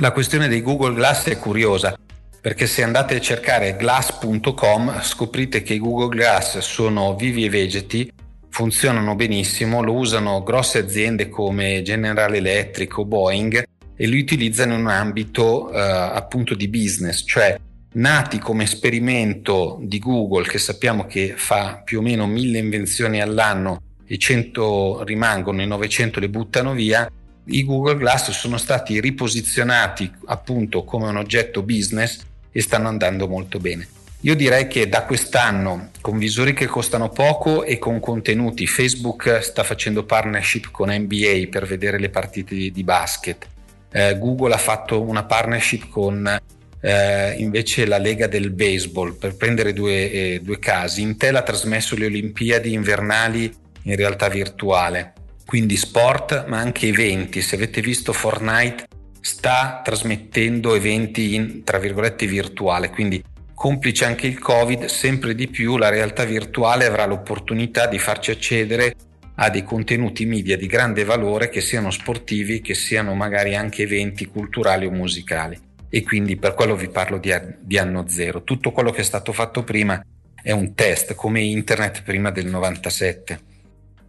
La 0.01 0.11
questione 0.11 0.47
dei 0.47 0.61
Google 0.61 0.93
Glass 0.93 1.27
è 1.29 1.37
curiosa 1.37 1.97
perché 2.41 2.67
se 2.67 2.83
andate 2.83 3.15
a 3.15 3.19
cercare 3.19 3.75
glass.com 3.75 5.01
scoprite 5.01 5.61
che 5.61 5.73
i 5.73 5.79
Google 5.79 6.15
Glass 6.15 6.59
sono 6.59 7.15
vivi 7.15 7.45
e 7.45 7.49
vegeti 7.49 8.11
funzionano 8.49 9.15
benissimo, 9.15 9.83
lo 9.83 9.93
usano 9.93 10.41
grosse 10.43 10.79
aziende 10.79 11.29
come 11.29 11.81
General 11.81 12.33
Electric 12.33 12.97
o 12.97 13.05
Boeing 13.05 13.63
e 13.95 14.07
li 14.07 14.19
utilizzano 14.19 14.73
in 14.73 14.81
un 14.81 14.87
ambito 14.87 15.71
eh, 15.71 15.79
appunto 15.79 16.55
di 16.55 16.67
business, 16.67 17.23
cioè 17.25 17.59
nati 17.91 18.39
come 18.39 18.63
esperimento 18.63 19.77
di 19.81 19.99
Google 19.99 20.47
che 20.47 20.57
sappiamo 20.57 21.05
che 21.05 21.33
fa 21.35 21.81
più 21.83 21.99
o 21.99 22.01
meno 22.01 22.27
mille 22.27 22.59
invenzioni 22.59 23.21
all'anno 23.21 23.81
e 24.05 24.17
100 24.17 25.03
rimangono 25.03 25.61
e 25.61 25.65
900 25.65 26.19
le 26.19 26.29
buttano 26.29 26.73
via, 26.73 27.09
i 27.51 27.63
Google 27.63 27.97
Glass 27.97 28.31
sono 28.31 28.57
stati 28.57 28.99
riposizionati 28.99 30.11
appunto 30.25 30.83
come 30.83 31.07
un 31.07 31.17
oggetto 31.17 31.61
business 31.63 32.19
e 32.51 32.61
stanno 32.61 32.87
andando 32.87 33.27
molto 33.27 33.59
bene. 33.59 33.87
Io 34.21 34.35
direi 34.35 34.67
che 34.67 34.89
da 34.89 35.03
quest'anno, 35.03 35.91
con 36.01 36.17
visori 36.17 36.53
che 36.53 36.65
costano 36.65 37.09
poco 37.09 37.63
e 37.63 37.77
con 37.77 38.01
contenuti, 38.01 38.67
Facebook 38.67 39.39
sta 39.41 39.63
facendo 39.63 40.03
partnership 40.03 40.71
con 40.71 40.89
NBA 40.89 41.47
per 41.49 41.65
vedere 41.65 41.97
le 41.99 42.09
partite 42.09 42.53
di 42.53 42.83
basket. 42.83 43.47
Eh, 43.91 44.17
Google 44.17 44.53
ha 44.53 44.57
fatto 44.57 45.01
una 45.01 45.23
partnership 45.23 45.87
con 45.87 46.37
eh, 46.81 47.35
invece 47.37 47.85
la 47.85 47.97
Lega 47.97 48.27
del 48.27 48.51
Baseball, 48.51 49.17
per 49.17 49.37
prendere 49.37 49.71
due, 49.71 50.11
eh, 50.11 50.39
due 50.43 50.59
casi. 50.59 51.01
Intel 51.01 51.37
ha 51.37 51.41
trasmesso 51.41 51.95
le 51.95 52.07
Olimpiadi 52.07 52.73
invernali 52.73 53.49
in 53.83 53.95
realtà 53.95 54.27
virtuale, 54.27 55.13
quindi 55.49 55.77
sport 55.77 56.45
ma 56.45 56.59
anche 56.59 56.89
eventi. 56.89 57.41
Se 57.41 57.55
avete 57.55 57.81
visto 57.81 58.13
Fortnite 58.13 58.85
sta 59.19 59.81
trasmettendo 59.83 60.75
eventi 60.75 61.33
in 61.33 61.63
tra 61.63 61.79
virgolette 61.79 62.27
virtuale, 62.27 62.91
quindi 62.91 63.23
complice 63.55 64.05
anche 64.05 64.27
il 64.27 64.37
Covid, 64.37 64.85
sempre 64.85 65.33
di 65.33 65.47
più 65.47 65.77
la 65.77 65.89
realtà 65.89 66.23
virtuale 66.23 66.85
avrà 66.85 67.07
l'opportunità 67.07 67.87
di 67.87 67.97
farci 67.97 68.29
accedere 68.29 68.93
a 69.37 69.49
dei 69.49 69.63
contenuti 69.63 70.23
media 70.27 70.55
di 70.55 70.67
grande 70.67 71.03
valore 71.03 71.49
che 71.49 71.61
siano 71.61 71.89
sportivi, 71.89 72.61
che 72.61 72.75
siano 72.75 73.15
magari 73.15 73.55
anche 73.55 73.81
eventi 73.81 74.27
culturali 74.27 74.85
o 74.85 74.91
musicali. 74.91 75.59
E 75.89 76.03
quindi 76.03 76.37
per 76.37 76.53
quello 76.53 76.75
vi 76.75 76.89
parlo 76.89 77.17
di, 77.17 77.33
di 77.59 77.79
anno 77.79 78.07
zero. 78.07 78.43
Tutto 78.43 78.71
quello 78.71 78.91
che 78.91 79.01
è 79.01 79.03
stato 79.03 79.33
fatto 79.33 79.63
prima 79.63 79.99
è 80.43 80.51
un 80.51 80.75
test, 80.75 81.15
come 81.15 81.41
internet 81.41 82.03
prima 82.03 82.29
del 82.29 82.45
97. 82.45 83.47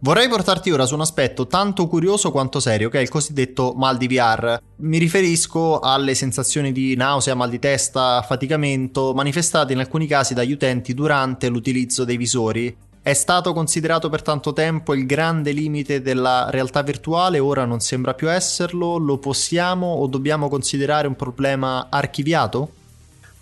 Vorrei 0.03 0.27
portarti 0.27 0.71
ora 0.71 0.87
su 0.87 0.95
un 0.95 1.01
aspetto 1.01 1.45
tanto 1.45 1.85
curioso 1.85 2.31
quanto 2.31 2.59
serio, 2.59 2.89
che 2.89 2.97
è 2.97 3.01
il 3.03 3.09
cosiddetto 3.09 3.75
mal 3.77 3.97
di 3.97 4.07
VR. 4.07 4.59
Mi 4.77 4.97
riferisco 4.97 5.79
alle 5.79 6.15
sensazioni 6.15 6.71
di 6.71 6.95
nausea, 6.95 7.35
mal 7.35 7.51
di 7.51 7.59
testa, 7.59 8.17
affaticamento 8.17 9.13
manifestate 9.13 9.73
in 9.73 9.79
alcuni 9.79 10.07
casi 10.07 10.33
dagli 10.33 10.53
utenti 10.53 10.95
durante 10.95 11.49
l'utilizzo 11.49 12.03
dei 12.03 12.17
visori. 12.17 12.75
È 12.99 13.13
stato 13.13 13.53
considerato 13.53 14.09
per 14.09 14.23
tanto 14.23 14.53
tempo 14.53 14.95
il 14.95 15.05
grande 15.05 15.51
limite 15.51 16.01
della 16.01 16.49
realtà 16.49 16.81
virtuale, 16.81 17.37
ora 17.37 17.65
non 17.65 17.79
sembra 17.79 18.15
più 18.15 18.27
esserlo. 18.27 18.97
Lo 18.97 19.19
possiamo 19.19 19.85
o 19.85 20.07
dobbiamo 20.07 20.49
considerare 20.49 21.07
un 21.07 21.15
problema 21.15 21.89
archiviato? 21.91 22.71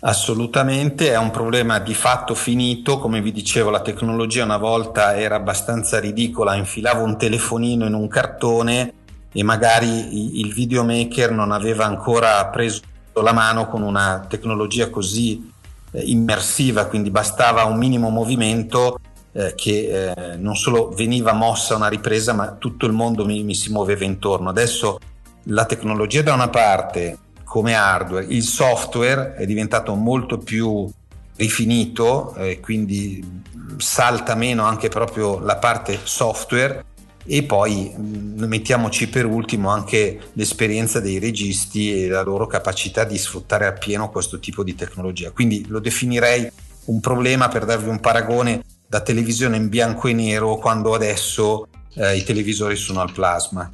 Assolutamente, 0.02 1.12
è 1.12 1.18
un 1.18 1.30
problema 1.30 1.78
di 1.78 1.92
fatto 1.92 2.34
finito, 2.34 2.98
come 2.98 3.20
vi 3.20 3.32
dicevo 3.32 3.68
la 3.68 3.82
tecnologia 3.82 4.44
una 4.44 4.56
volta 4.56 5.14
era 5.14 5.36
abbastanza 5.36 6.00
ridicola, 6.00 6.54
infilavo 6.54 7.02
un 7.02 7.18
telefonino 7.18 7.84
in 7.84 7.92
un 7.92 8.08
cartone 8.08 8.94
e 9.30 9.42
magari 9.42 10.40
il 10.40 10.54
videomaker 10.54 11.32
non 11.32 11.52
aveva 11.52 11.84
ancora 11.84 12.46
preso 12.46 12.80
la 13.12 13.32
mano 13.32 13.68
con 13.68 13.82
una 13.82 14.24
tecnologia 14.26 14.88
così 14.88 15.52
eh, 15.90 16.00
immersiva, 16.00 16.86
quindi 16.86 17.10
bastava 17.10 17.64
un 17.64 17.76
minimo 17.76 18.08
movimento 18.08 18.98
eh, 19.32 19.52
che 19.54 20.12
eh, 20.14 20.36
non 20.36 20.56
solo 20.56 20.88
veniva 20.88 21.34
mossa 21.34 21.76
una 21.76 21.88
ripresa, 21.88 22.32
ma 22.32 22.52
tutto 22.52 22.86
il 22.86 22.92
mondo 22.92 23.26
mi, 23.26 23.42
mi 23.42 23.54
si 23.54 23.70
muoveva 23.70 24.06
intorno. 24.06 24.48
Adesso 24.48 24.98
la 25.44 25.66
tecnologia 25.66 26.22
da 26.22 26.32
una 26.32 26.48
parte 26.48 27.18
come 27.50 27.74
hardware. 27.74 28.26
Il 28.28 28.44
software 28.44 29.34
è 29.34 29.44
diventato 29.44 29.96
molto 29.96 30.38
più 30.38 30.88
rifinito, 31.34 32.32
eh, 32.36 32.60
quindi 32.60 33.42
salta 33.76 34.36
meno 34.36 34.62
anche 34.62 34.88
proprio 34.88 35.40
la 35.40 35.56
parte 35.56 35.98
software 36.00 36.84
e 37.26 37.42
poi 37.42 37.92
mh, 37.92 38.44
mettiamoci 38.44 39.08
per 39.08 39.26
ultimo 39.26 39.68
anche 39.70 40.20
l'esperienza 40.34 41.00
dei 41.00 41.18
registi 41.18 42.04
e 42.04 42.06
la 42.06 42.22
loro 42.22 42.46
capacità 42.46 43.02
di 43.02 43.18
sfruttare 43.18 43.66
appieno 43.66 44.10
questo 44.10 44.38
tipo 44.38 44.62
di 44.62 44.76
tecnologia. 44.76 45.32
Quindi 45.32 45.66
lo 45.66 45.80
definirei 45.80 46.48
un 46.84 47.00
problema 47.00 47.48
per 47.48 47.64
darvi 47.64 47.88
un 47.88 47.98
paragone 47.98 48.62
da 48.86 49.00
televisione 49.00 49.56
in 49.56 49.68
bianco 49.68 50.06
e 50.06 50.12
nero 50.12 50.54
quando 50.54 50.94
adesso 50.94 51.66
eh, 51.94 52.16
i 52.16 52.22
televisori 52.22 52.76
sono 52.76 53.00
al 53.00 53.10
plasma. 53.10 53.68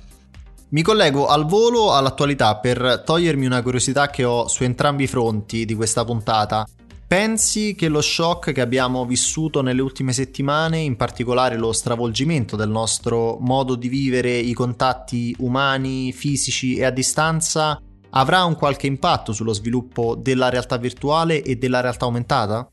Mi 0.76 0.82
collego 0.82 1.26
al 1.26 1.46
volo 1.46 1.94
all'attualità 1.94 2.58
per 2.58 3.02
togliermi 3.02 3.46
una 3.46 3.62
curiosità 3.62 4.10
che 4.10 4.24
ho 4.24 4.46
su 4.46 4.62
entrambi 4.62 5.04
i 5.04 5.06
fronti 5.06 5.64
di 5.64 5.72
questa 5.74 6.04
puntata. 6.04 6.66
Pensi 7.08 7.74
che 7.74 7.88
lo 7.88 8.02
shock 8.02 8.52
che 8.52 8.60
abbiamo 8.60 9.06
vissuto 9.06 9.62
nelle 9.62 9.80
ultime 9.80 10.12
settimane, 10.12 10.76
in 10.76 10.96
particolare 10.96 11.56
lo 11.56 11.72
stravolgimento 11.72 12.56
del 12.56 12.68
nostro 12.68 13.38
modo 13.40 13.74
di 13.74 13.88
vivere 13.88 14.36
i 14.36 14.52
contatti 14.52 15.34
umani, 15.38 16.12
fisici 16.12 16.76
e 16.76 16.84
a 16.84 16.90
distanza, 16.90 17.80
avrà 18.10 18.44
un 18.44 18.54
qualche 18.54 18.86
impatto 18.86 19.32
sullo 19.32 19.54
sviluppo 19.54 20.14
della 20.14 20.50
realtà 20.50 20.76
virtuale 20.76 21.42
e 21.42 21.56
della 21.56 21.80
realtà 21.80 22.04
aumentata? 22.04 22.68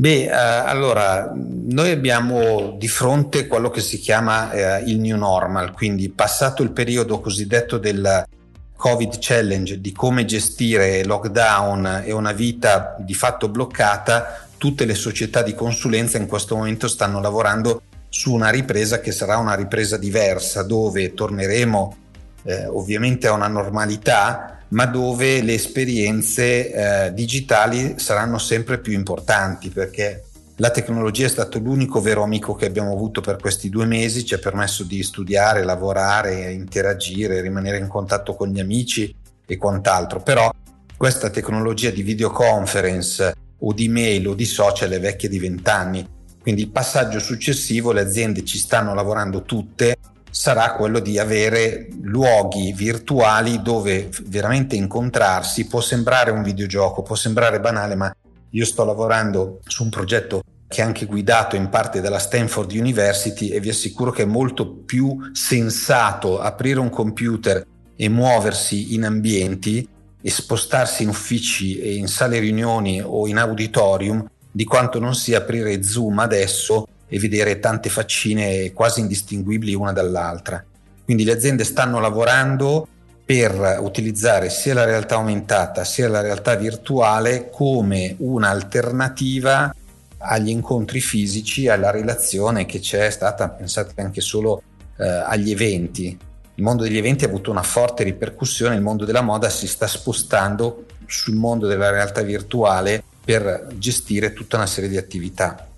Beh, 0.00 0.22
eh, 0.22 0.30
allora, 0.30 1.30
noi 1.34 1.90
abbiamo 1.90 2.74
di 2.78 2.88
fronte 2.88 3.46
quello 3.46 3.68
che 3.68 3.82
si 3.82 3.98
chiama 3.98 4.50
eh, 4.50 4.84
il 4.84 4.98
new 4.98 5.18
normal, 5.18 5.72
quindi 5.72 6.08
passato 6.08 6.62
il 6.62 6.70
periodo 6.70 7.20
cosiddetto 7.20 7.76
del 7.76 8.26
Covid 8.74 9.16
Challenge 9.20 9.78
di 9.78 9.92
come 9.92 10.24
gestire 10.24 11.04
lockdown 11.04 12.04
e 12.06 12.12
una 12.12 12.32
vita 12.32 12.96
di 12.98 13.12
fatto 13.12 13.50
bloccata, 13.50 14.46
tutte 14.56 14.86
le 14.86 14.94
società 14.94 15.42
di 15.42 15.54
consulenza 15.54 16.16
in 16.16 16.26
questo 16.26 16.56
momento 16.56 16.88
stanno 16.88 17.20
lavorando 17.20 17.82
su 18.08 18.32
una 18.32 18.48
ripresa 18.48 19.00
che 19.00 19.12
sarà 19.12 19.36
una 19.36 19.54
ripresa 19.54 19.98
diversa, 19.98 20.62
dove 20.62 21.12
torneremo 21.12 21.96
eh, 22.44 22.64
ovviamente 22.68 23.26
a 23.26 23.32
una 23.32 23.48
normalità, 23.48 24.59
ma 24.70 24.86
dove 24.86 25.42
le 25.42 25.54
esperienze 25.54 26.72
eh, 27.06 27.14
digitali 27.14 27.98
saranno 27.98 28.38
sempre 28.38 28.78
più 28.78 28.92
importanti 28.92 29.68
perché 29.68 30.24
la 30.56 30.70
tecnologia 30.70 31.24
è 31.24 31.30
stato 31.30 31.58
l'unico 31.58 32.02
vero 32.02 32.22
amico 32.22 32.54
che 32.54 32.66
abbiamo 32.66 32.92
avuto 32.92 33.22
per 33.22 33.38
questi 33.38 33.70
due 33.70 33.86
mesi, 33.86 34.26
ci 34.26 34.34
ha 34.34 34.38
permesso 34.38 34.84
di 34.84 35.02
studiare, 35.02 35.64
lavorare, 35.64 36.52
interagire, 36.52 37.40
rimanere 37.40 37.78
in 37.78 37.88
contatto 37.88 38.34
con 38.34 38.48
gli 38.48 38.60
amici 38.60 39.14
e 39.46 39.56
quant'altro. 39.56 40.20
Però 40.20 40.52
questa 40.98 41.30
tecnologia 41.30 41.88
di 41.88 42.02
videoconference 42.02 43.34
o 43.60 43.72
di 43.72 43.88
mail 43.88 44.28
o 44.28 44.34
di 44.34 44.44
social 44.44 44.90
è 44.90 45.00
vecchia 45.00 45.30
di 45.30 45.38
vent'anni. 45.38 46.06
Quindi 46.42 46.60
il 46.60 46.70
passaggio 46.70 47.20
successivo, 47.20 47.92
le 47.92 48.02
aziende 48.02 48.44
ci 48.44 48.58
stanno 48.58 48.92
lavorando 48.92 49.44
tutte, 49.44 49.96
sarà 50.30 50.74
quello 50.74 51.00
di 51.00 51.18
avere 51.18 51.88
luoghi 52.02 52.72
virtuali 52.72 53.60
dove 53.62 54.08
veramente 54.24 54.76
incontrarsi. 54.76 55.66
Può 55.66 55.80
sembrare 55.80 56.30
un 56.30 56.42
videogioco, 56.42 57.02
può 57.02 57.16
sembrare 57.16 57.60
banale, 57.60 57.94
ma 57.94 58.14
io 58.50 58.64
sto 58.64 58.84
lavorando 58.84 59.60
su 59.66 59.82
un 59.82 59.90
progetto 59.90 60.42
che 60.66 60.82
è 60.82 60.84
anche 60.84 61.06
guidato 61.06 61.56
in 61.56 61.68
parte 61.68 62.00
dalla 62.00 62.20
Stanford 62.20 62.70
University 62.70 63.48
e 63.48 63.58
vi 63.58 63.70
assicuro 63.70 64.12
che 64.12 64.22
è 64.22 64.26
molto 64.26 64.72
più 64.72 65.18
sensato 65.32 66.40
aprire 66.40 66.78
un 66.78 66.90
computer 66.90 67.66
e 67.96 68.08
muoversi 68.08 68.94
in 68.94 69.04
ambienti 69.04 69.86
e 70.22 70.30
spostarsi 70.30 71.02
in 71.02 71.08
uffici 71.08 71.80
e 71.80 71.96
in 71.96 72.06
sale 72.06 72.38
riunioni 72.38 73.02
o 73.04 73.26
in 73.26 73.38
auditorium 73.38 74.24
di 74.50 74.64
quanto 74.64 75.00
non 75.00 75.14
sia 75.14 75.38
aprire 75.38 75.82
Zoom 75.82 76.20
adesso 76.20 76.86
e 77.10 77.18
vedere 77.18 77.58
tante 77.58 77.90
faccine 77.90 78.72
quasi 78.72 79.00
indistinguibili 79.00 79.74
una 79.74 79.92
dall'altra. 79.92 80.64
Quindi 81.04 81.24
le 81.24 81.32
aziende 81.32 81.64
stanno 81.64 81.98
lavorando 82.00 82.86
per 83.24 83.78
utilizzare 83.80 84.48
sia 84.48 84.74
la 84.74 84.84
realtà 84.84 85.16
aumentata 85.16 85.84
sia 85.84 86.08
la 86.08 86.20
realtà 86.20 86.54
virtuale 86.54 87.50
come 87.50 88.14
un'alternativa 88.18 89.74
agli 90.18 90.50
incontri 90.50 91.00
fisici, 91.00 91.68
alla 91.68 91.90
relazione 91.90 92.66
che 92.66 92.78
c'è 92.78 93.10
stata, 93.10 93.48
pensate 93.48 94.00
anche 94.00 94.20
solo 94.20 94.62
eh, 94.98 95.06
agli 95.06 95.50
eventi. 95.50 96.16
Il 96.54 96.62
mondo 96.62 96.82
degli 96.82 96.98
eventi 96.98 97.24
ha 97.24 97.28
avuto 97.28 97.50
una 97.50 97.62
forte 97.62 98.04
ripercussione, 98.04 98.74
il 98.74 98.82
mondo 98.82 99.04
della 99.04 99.22
moda 99.22 99.48
si 99.48 99.66
sta 99.66 99.86
spostando 99.86 100.86
sul 101.06 101.34
mondo 101.34 101.66
della 101.66 101.90
realtà 101.90 102.22
virtuale 102.22 103.02
per 103.24 103.68
gestire 103.74 104.32
tutta 104.32 104.56
una 104.56 104.66
serie 104.66 104.90
di 104.90 104.96
attività. 104.96 105.69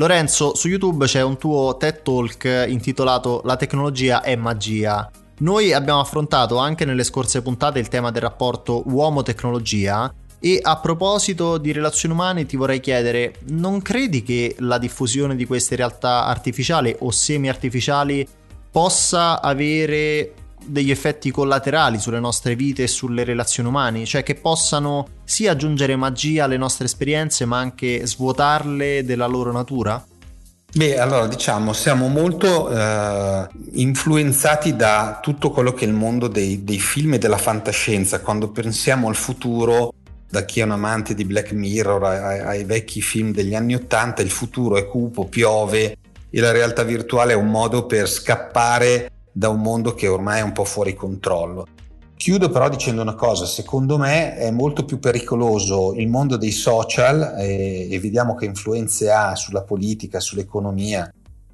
Lorenzo, 0.00 0.54
su 0.54 0.68
YouTube 0.68 1.04
c'è 1.04 1.20
un 1.20 1.36
tuo 1.36 1.76
TED 1.76 2.00
Talk 2.00 2.64
intitolato 2.68 3.42
La 3.44 3.56
tecnologia 3.56 4.22
è 4.22 4.34
magia. 4.34 5.10
Noi 5.40 5.74
abbiamo 5.74 6.00
affrontato 6.00 6.56
anche 6.56 6.86
nelle 6.86 7.04
scorse 7.04 7.42
puntate 7.42 7.80
il 7.80 7.88
tema 7.88 8.10
del 8.10 8.22
rapporto 8.22 8.82
uomo-tecnologia 8.86 10.10
e 10.40 10.58
a 10.62 10.78
proposito 10.78 11.58
di 11.58 11.72
relazioni 11.72 12.14
umane 12.14 12.46
ti 12.46 12.56
vorrei 12.56 12.80
chiedere, 12.80 13.34
non 13.48 13.82
credi 13.82 14.22
che 14.22 14.56
la 14.60 14.78
diffusione 14.78 15.36
di 15.36 15.44
queste 15.44 15.76
realtà 15.76 16.24
artificiali 16.24 16.96
o 17.00 17.10
semi-artificiali 17.10 18.26
possa 18.70 19.42
avere 19.42 20.32
degli 20.70 20.90
effetti 20.90 21.30
collaterali 21.30 21.98
sulle 21.98 22.20
nostre 22.20 22.54
vite 22.54 22.84
e 22.84 22.88
sulle 22.88 23.24
relazioni 23.24 23.68
umane, 23.68 24.04
cioè 24.04 24.22
che 24.22 24.34
possano 24.34 25.06
sia 25.24 25.52
aggiungere 25.52 25.96
magia 25.96 26.44
alle 26.44 26.56
nostre 26.56 26.86
esperienze 26.86 27.44
ma 27.44 27.58
anche 27.58 28.06
svuotarle 28.06 29.04
della 29.04 29.26
loro 29.26 29.52
natura? 29.52 30.04
Beh, 30.72 31.00
allora 31.00 31.26
diciamo, 31.26 31.72
siamo 31.72 32.06
molto 32.06 32.70
eh, 32.70 33.48
influenzati 33.72 34.76
da 34.76 35.18
tutto 35.20 35.50
quello 35.50 35.72
che 35.72 35.84
è 35.84 35.88
il 35.88 35.94
mondo 35.94 36.28
dei, 36.28 36.62
dei, 36.62 36.78
film 36.78 37.14
e 37.14 37.18
della 37.18 37.38
fantascienza. 37.38 38.20
Quando 38.20 38.50
pensiamo 38.50 39.08
al 39.08 39.16
futuro, 39.16 39.92
da 40.28 40.44
chi 40.44 40.60
è 40.60 40.62
un 40.62 40.70
amante 40.70 41.14
di 41.14 41.24
Black 41.24 41.50
Mirror 41.50 42.04
ai, 42.04 42.38
ai 42.38 42.64
vecchi 42.64 43.02
film 43.02 43.32
degli 43.32 43.56
anni 43.56 43.74
Ottanta, 43.74 44.22
il 44.22 44.30
futuro 44.30 44.76
è 44.76 44.86
cupo, 44.86 45.26
piove 45.26 45.96
e 46.30 46.40
la 46.40 46.52
realtà 46.52 46.84
virtuale 46.84 47.32
è 47.32 47.36
un 47.36 47.48
modo 47.48 47.86
per 47.86 48.08
scappare 48.08 49.10
da 49.32 49.48
un 49.48 49.60
mondo 49.60 49.94
che 49.94 50.08
ormai 50.08 50.40
è 50.40 50.42
un 50.42 50.52
po' 50.52 50.64
fuori 50.64 50.94
controllo. 50.94 51.66
Chiudo 52.16 52.50
però 52.50 52.68
dicendo 52.68 53.00
una 53.00 53.14
cosa, 53.14 53.46
secondo 53.46 53.96
me 53.96 54.36
è 54.36 54.50
molto 54.50 54.84
più 54.84 54.98
pericoloso 54.98 55.94
il 55.94 56.08
mondo 56.08 56.36
dei 56.36 56.50
social 56.50 57.34
e, 57.38 57.88
e 57.90 57.98
vediamo 57.98 58.34
che 58.34 58.44
influenze 58.44 59.10
ha 59.10 59.34
sulla 59.34 59.62
politica, 59.62 60.20
sull'economia, 60.20 61.10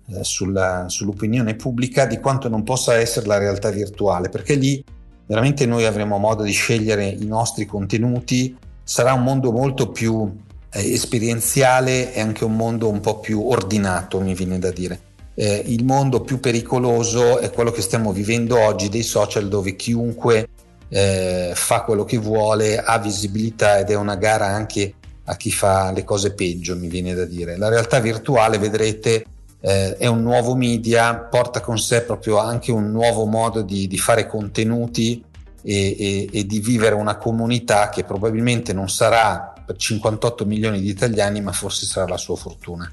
eh, 0.09 0.25
sulla, 0.25 0.89
sull'opinione 0.89 1.55
pubblica 1.55 2.05
di 2.05 2.19
quanto 2.19 2.49
non 2.49 2.65
possa 2.65 2.95
essere 2.95 3.27
la 3.27 3.39
realtà 3.39 3.71
virtuale, 3.71 4.29
perché 4.29 4.55
lì 4.55 4.83
veramente 5.27 5.67
noi 5.67 5.85
avremo 5.85 6.19
modo 6.19 6.43
di 6.43 6.53
scegliere 6.53 7.07
i 7.07 7.27
nostri 7.27 7.65
contenuti, 7.65 8.57
sarà 8.83 9.12
un 9.12 9.23
mondo 9.23 9.53
molto 9.53 9.91
più 9.91 10.33
eh, 10.71 10.93
esperienziale 10.93 12.12
e 12.12 12.21
anche 12.21 12.45
un 12.45 12.57
mondo 12.57 12.89
un 12.89 12.99
po' 12.99 13.21
più 13.21 13.49
ordinato, 13.49 14.21
mi 14.21 14.35
viene 14.35 14.59
da 14.59 14.71
dire. 14.71 15.01
Eh, 15.38 15.64
il 15.66 15.85
mondo 15.85 16.22
più 16.22 16.40
pericoloso 16.40 17.38
è 17.38 17.51
quello 17.51 17.70
che 17.70 17.83
stiamo 17.83 18.11
vivendo 18.11 18.59
oggi 18.59 18.88
dei 18.88 19.03
social 19.03 19.49
dove 19.49 19.77
chiunque 19.77 20.49
eh, 20.88 21.53
fa 21.55 21.83
quello 21.83 22.05
che 22.05 22.16
vuole, 22.16 22.79
ha 22.79 22.99
visibilità 22.99 23.79
ed 23.79 23.90
è 23.90 23.94
una 23.96 24.16
gara 24.16 24.46
anche 24.46 24.94
a 25.25 25.37
chi 25.37 25.51
fa 25.51 25.92
le 25.92 26.05
cose 26.05 26.33
peggio, 26.33 26.75
mi 26.77 26.88
viene 26.88 27.12
da 27.12 27.27
dire. 27.27 27.59
La 27.59 27.68
realtà 27.68 28.01
virtuale, 28.01 28.57
vedrete, 28.57 29.27
eh, 29.61 29.96
è 29.96 30.07
un 30.07 30.22
nuovo 30.22 30.55
media, 30.55 31.14
porta 31.16 31.61
con 31.61 31.79
sé 31.79 32.03
proprio 32.03 32.38
anche 32.38 32.72
un 32.72 32.90
nuovo 32.90 33.27
modo 33.27 33.61
di, 33.61 33.87
di 33.88 33.99
fare 33.99 34.27
contenuti 34.27 35.22
e, 35.62 35.96
e, 35.99 36.29
e 36.33 36.46
di 36.46 36.61
vivere 36.61 36.94
una 36.94 37.16
comunità 37.16 37.90
che 37.90 38.05
probabilmente 38.05 38.72
non 38.72 38.88
sarà 38.88 39.53
per 39.66 39.77
58 39.77 40.46
milioni 40.46 40.81
di 40.81 40.88
italiani, 40.88 41.42
ma 41.42 41.53
forse 41.53 41.85
sarà 41.85 42.07
la 42.07 42.16
sua 42.16 42.37
fortuna. 42.37 42.90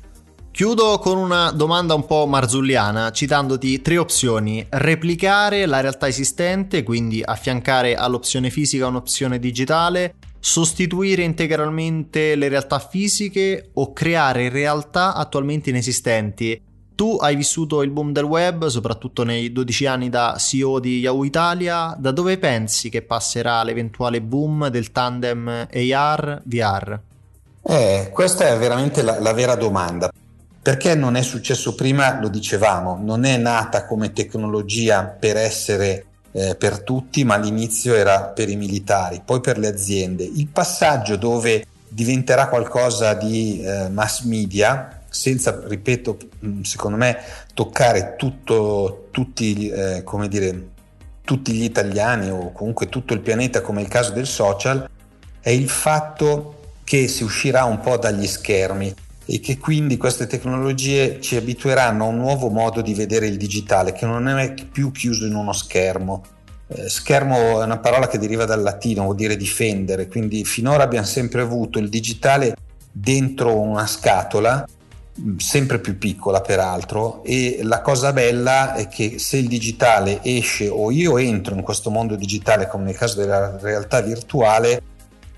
Chiudo 0.54 1.00
con 1.00 1.18
una 1.18 1.50
domanda 1.50 1.96
un 1.96 2.06
po' 2.06 2.28
marzulliana, 2.28 3.10
citandoti 3.10 3.82
tre 3.82 3.98
opzioni. 3.98 4.64
Replicare 4.70 5.66
la 5.66 5.80
realtà 5.80 6.08
esistente, 6.08 6.84
quindi 6.84 7.24
affiancare 7.26 7.96
all'opzione 7.96 8.52
fisica 8.52 8.86
un'opzione 8.86 9.40
digitale, 9.40 10.14
sostituire 10.40 11.24
integralmente 11.24 12.36
le 12.36 12.50
realtà 12.50 12.78
fisiche 12.78 13.72
o 13.74 13.94
creare 13.94 14.50
realtà 14.50 15.16
attualmente 15.16 15.72
inesistenti. 15.72 16.62
Tu 16.94 17.18
hai 17.20 17.36
vissuto 17.36 17.82
il 17.82 17.90
boom 17.90 18.12
del 18.12 18.26
web, 18.26 18.68
soprattutto 18.68 19.24
nei 19.24 19.52
12 19.52 19.86
anni 19.88 20.10
da 20.10 20.36
CEO 20.38 20.78
di 20.78 21.00
Yahoo 21.00 21.24
Italia. 21.24 21.96
Da 21.98 22.12
dove 22.12 22.38
pensi 22.38 22.90
che 22.90 23.02
passerà 23.02 23.64
l'eventuale 23.64 24.22
boom 24.22 24.68
del 24.68 24.92
tandem 24.92 25.48
AR-VR? 25.48 27.00
Eh, 27.64 28.12
questa 28.14 28.50
è 28.50 28.58
veramente 28.60 29.02
la, 29.02 29.20
la 29.20 29.34
vera 29.34 29.56
domanda. 29.56 30.12
Perché 30.64 30.96
non 30.96 31.18
è 31.18 31.22
successo 31.22 31.76
prima? 31.76 32.22
Lo 32.22 32.30
dicevamo, 32.30 32.98
non 32.98 33.26
è 33.26 33.36
nata 33.36 33.86
come 33.86 34.14
tecnologia 34.14 35.04
per 35.04 35.36
essere 35.36 36.06
eh, 36.32 36.56
per 36.56 36.84
tutti, 36.84 37.26
ma 37.26 37.36
all'inizio 37.36 37.94
era 37.96 38.22
per 38.22 38.48
i 38.48 38.56
militari, 38.56 39.22
poi 39.24 39.42
per 39.42 39.58
le 39.58 39.68
aziende. 39.68 40.24
Il 40.24 40.48
passaggio 40.48 41.18
dove 41.18 41.66
diventerà 41.90 42.48
qualcosa 42.48 43.14
di 43.14 43.62
eh, 43.62 43.90
mass 43.90 44.22
media 44.22 45.02
senza, 45.10 45.62
ripeto, 45.68 46.18
secondo 46.62 46.96
me 46.96 47.18
toccare 47.54 48.16
tutto, 48.18 49.10
tutti, 49.12 49.68
eh, 49.68 50.04
dire, 50.30 50.68
tutti 51.26 51.52
gli 51.52 51.64
italiani 51.64 52.30
o 52.30 52.54
comunque 52.54 52.88
tutto 52.88 53.14
il 53.14 53.20
pianeta 53.20 53.60
come 53.60 53.82
il 53.82 53.90
caso 53.90 54.14
del 54.14 54.28
social, 54.28 54.90
è 55.42 55.50
il 55.50 55.70
fatto 55.70 56.72
che 56.86 57.10
si 57.10 57.24
uscirà 57.24 57.66
un 57.66 57.82
po' 57.82 57.98
dagli 57.98 58.26
schermi 58.26 58.96
e 59.26 59.40
che 59.40 59.58
quindi 59.58 59.98
queste 59.98 60.28
tecnologie 60.28 61.22
ci 61.22 61.36
abitueranno 61.36 62.06
a 62.06 62.08
un 62.08 62.18
nuovo 62.18 62.50
modo 62.50 62.82
di 62.82 62.94
vedere 62.94 63.28
il 63.28 63.38
digitale 63.38 63.94
che 63.94 64.06
non 64.06 64.28
è 64.28 64.54
più 64.54 64.92
chiuso 64.92 65.26
in 65.26 65.36
uno 65.36 65.54
schermo. 65.54 66.24
Eh, 66.68 66.90
schermo 66.90 67.62
è 67.62 67.64
una 67.64 67.80
parola 67.80 68.08
che 68.08 68.18
deriva 68.18 68.46
dal 68.46 68.62
latino, 68.62 69.04
vuol 69.04 69.16
dire 69.16 69.38
difendere, 69.38 70.08
quindi 70.08 70.44
finora 70.44 70.84
abbiamo 70.84 71.06
sempre 71.06 71.42
avuto 71.42 71.80
il 71.80 71.90
digitale 71.90 72.56
dentro 72.92 73.60
una 73.60 73.88
scatola 73.88 74.66
mm, 75.20 75.38
sempre 75.38 75.80
più 75.80 75.98
piccola 75.98 76.42
peraltro 76.42 77.24
e 77.24 77.62
la 77.64 77.82
cosa 77.82 78.14
bella 78.14 78.76
è 78.76 78.88
che 78.88 79.18
se 79.18 79.38
il 79.38 79.48
digitale 79.48 80.20
esce 80.22 80.68
o 80.68 80.92
io 80.92 81.18
entro 81.18 81.56
in 81.56 81.64
questo 81.64 81.90
mondo 81.90 82.16
digitale 82.16 82.68
come 82.68 82.84
nel 82.84 82.96
caso 82.96 83.20
della 83.20 83.58
realtà 83.60 84.02
virtuale 84.02 84.82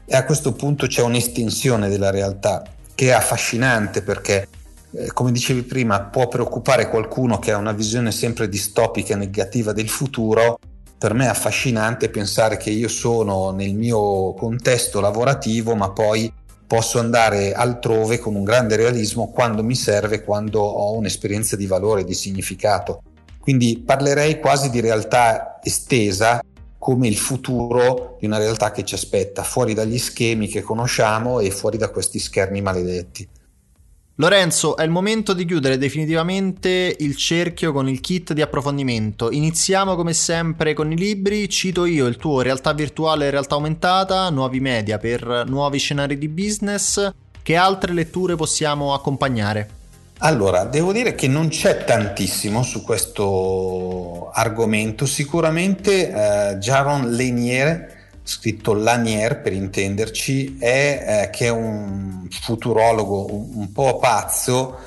e 0.05 0.15
a 0.15 0.25
questo 0.25 0.51
punto 0.51 0.85
c'è 0.85 1.01
un'estensione 1.01 1.87
della 1.87 2.11
realtà 2.11 2.61
che 2.95 3.07
è 3.07 3.11
affascinante 3.11 4.01
perché, 4.01 4.47
eh, 4.91 5.11
come 5.11 5.31
dicevi 5.31 5.63
prima, 5.63 6.01
può 6.01 6.27
preoccupare 6.27 6.89
qualcuno 6.89 7.37
che 7.37 7.51
ha 7.51 7.57
una 7.57 7.73
visione 7.73 8.11
sempre 8.11 8.49
distopica 8.49 9.13
e 9.13 9.17
negativa 9.17 9.73
del 9.73 9.89
futuro. 9.89 10.57
Per 10.97 11.13
me 11.13 11.25
è 11.25 11.29
affascinante 11.29 12.09
pensare 12.09 12.57
che 12.57 12.69
io 12.69 12.87
sono 12.87 13.51
nel 13.51 13.75
mio 13.75 14.33
contesto 14.33 15.01
lavorativo, 15.01 15.75
ma 15.75 15.91
poi 15.91 16.31
posso 16.65 16.97
andare 16.97 17.53
altrove 17.53 18.17
con 18.17 18.33
un 18.33 18.43
grande 18.43 18.75
realismo 18.75 19.29
quando 19.29 19.63
mi 19.63 19.75
serve, 19.75 20.23
quando 20.23 20.61
ho 20.61 20.93
un'esperienza 20.93 21.55
di 21.55 21.67
valore, 21.67 22.05
di 22.05 22.13
significato. 22.13 23.01
Quindi 23.39 23.83
parlerei 23.85 24.39
quasi 24.39 24.71
di 24.71 24.79
realtà 24.79 25.59
estesa 25.61 26.41
come 26.85 27.07
il 27.07 27.17
futuro 27.17 28.15
di 28.19 28.27
una 28.27 28.37
realtà 28.37 28.69
che 28.69 28.85
ci 28.85 28.93
aspetta, 28.93 29.41
fuori 29.41 29.73
dagli 29.73 29.97
schemi 29.97 30.47
che 30.47 30.61
conosciamo 30.61 31.39
e 31.39 31.49
fuori 31.49 31.79
da 31.79 31.89
questi 31.89 32.19
schermi 32.19 32.61
maledetti. 32.61 33.27
Lorenzo, 34.17 34.77
è 34.77 34.83
il 34.83 34.91
momento 34.91 35.33
di 35.33 35.45
chiudere 35.45 35.79
definitivamente 35.79 36.95
il 36.99 37.15
cerchio 37.15 37.71
con 37.71 37.89
il 37.89 37.99
kit 38.01 38.33
di 38.33 38.43
approfondimento. 38.43 39.31
Iniziamo 39.31 39.95
come 39.95 40.13
sempre 40.13 40.75
con 40.75 40.91
i 40.91 40.95
libri, 40.95 41.49
cito 41.49 41.85
io 41.85 42.05
il 42.05 42.17
tuo 42.17 42.41
realtà 42.41 42.71
virtuale 42.73 43.25
e 43.25 43.31
realtà 43.31 43.55
aumentata, 43.55 44.29
nuovi 44.29 44.59
media 44.59 44.99
per 44.99 45.45
nuovi 45.47 45.79
scenari 45.79 46.19
di 46.19 46.29
business. 46.29 47.11
Che 47.41 47.55
altre 47.55 47.93
letture 47.93 48.35
possiamo 48.35 48.93
accompagnare? 48.93 49.84
Allora, 50.19 50.63
devo 50.63 50.93
dire 50.93 51.13
che 51.13 51.27
non 51.27 51.49
c'è 51.49 51.83
tantissimo 51.83 52.63
su 52.63 52.83
questo 52.83 54.29
argomento. 54.31 55.05
Sicuramente 55.05 56.09
eh, 56.09 56.55
Jaron 56.55 57.15
Lanier, 57.15 57.93
scritto 58.23 58.73
Lanier 58.73 59.41
per 59.41 59.51
intenderci, 59.51 60.57
è 60.57 61.25
eh, 61.25 61.29
che 61.31 61.47
è 61.47 61.49
un 61.49 62.27
futurologo 62.29 63.33
un, 63.33 63.49
un 63.55 63.71
po' 63.73 63.99
pazzo, 63.99 64.79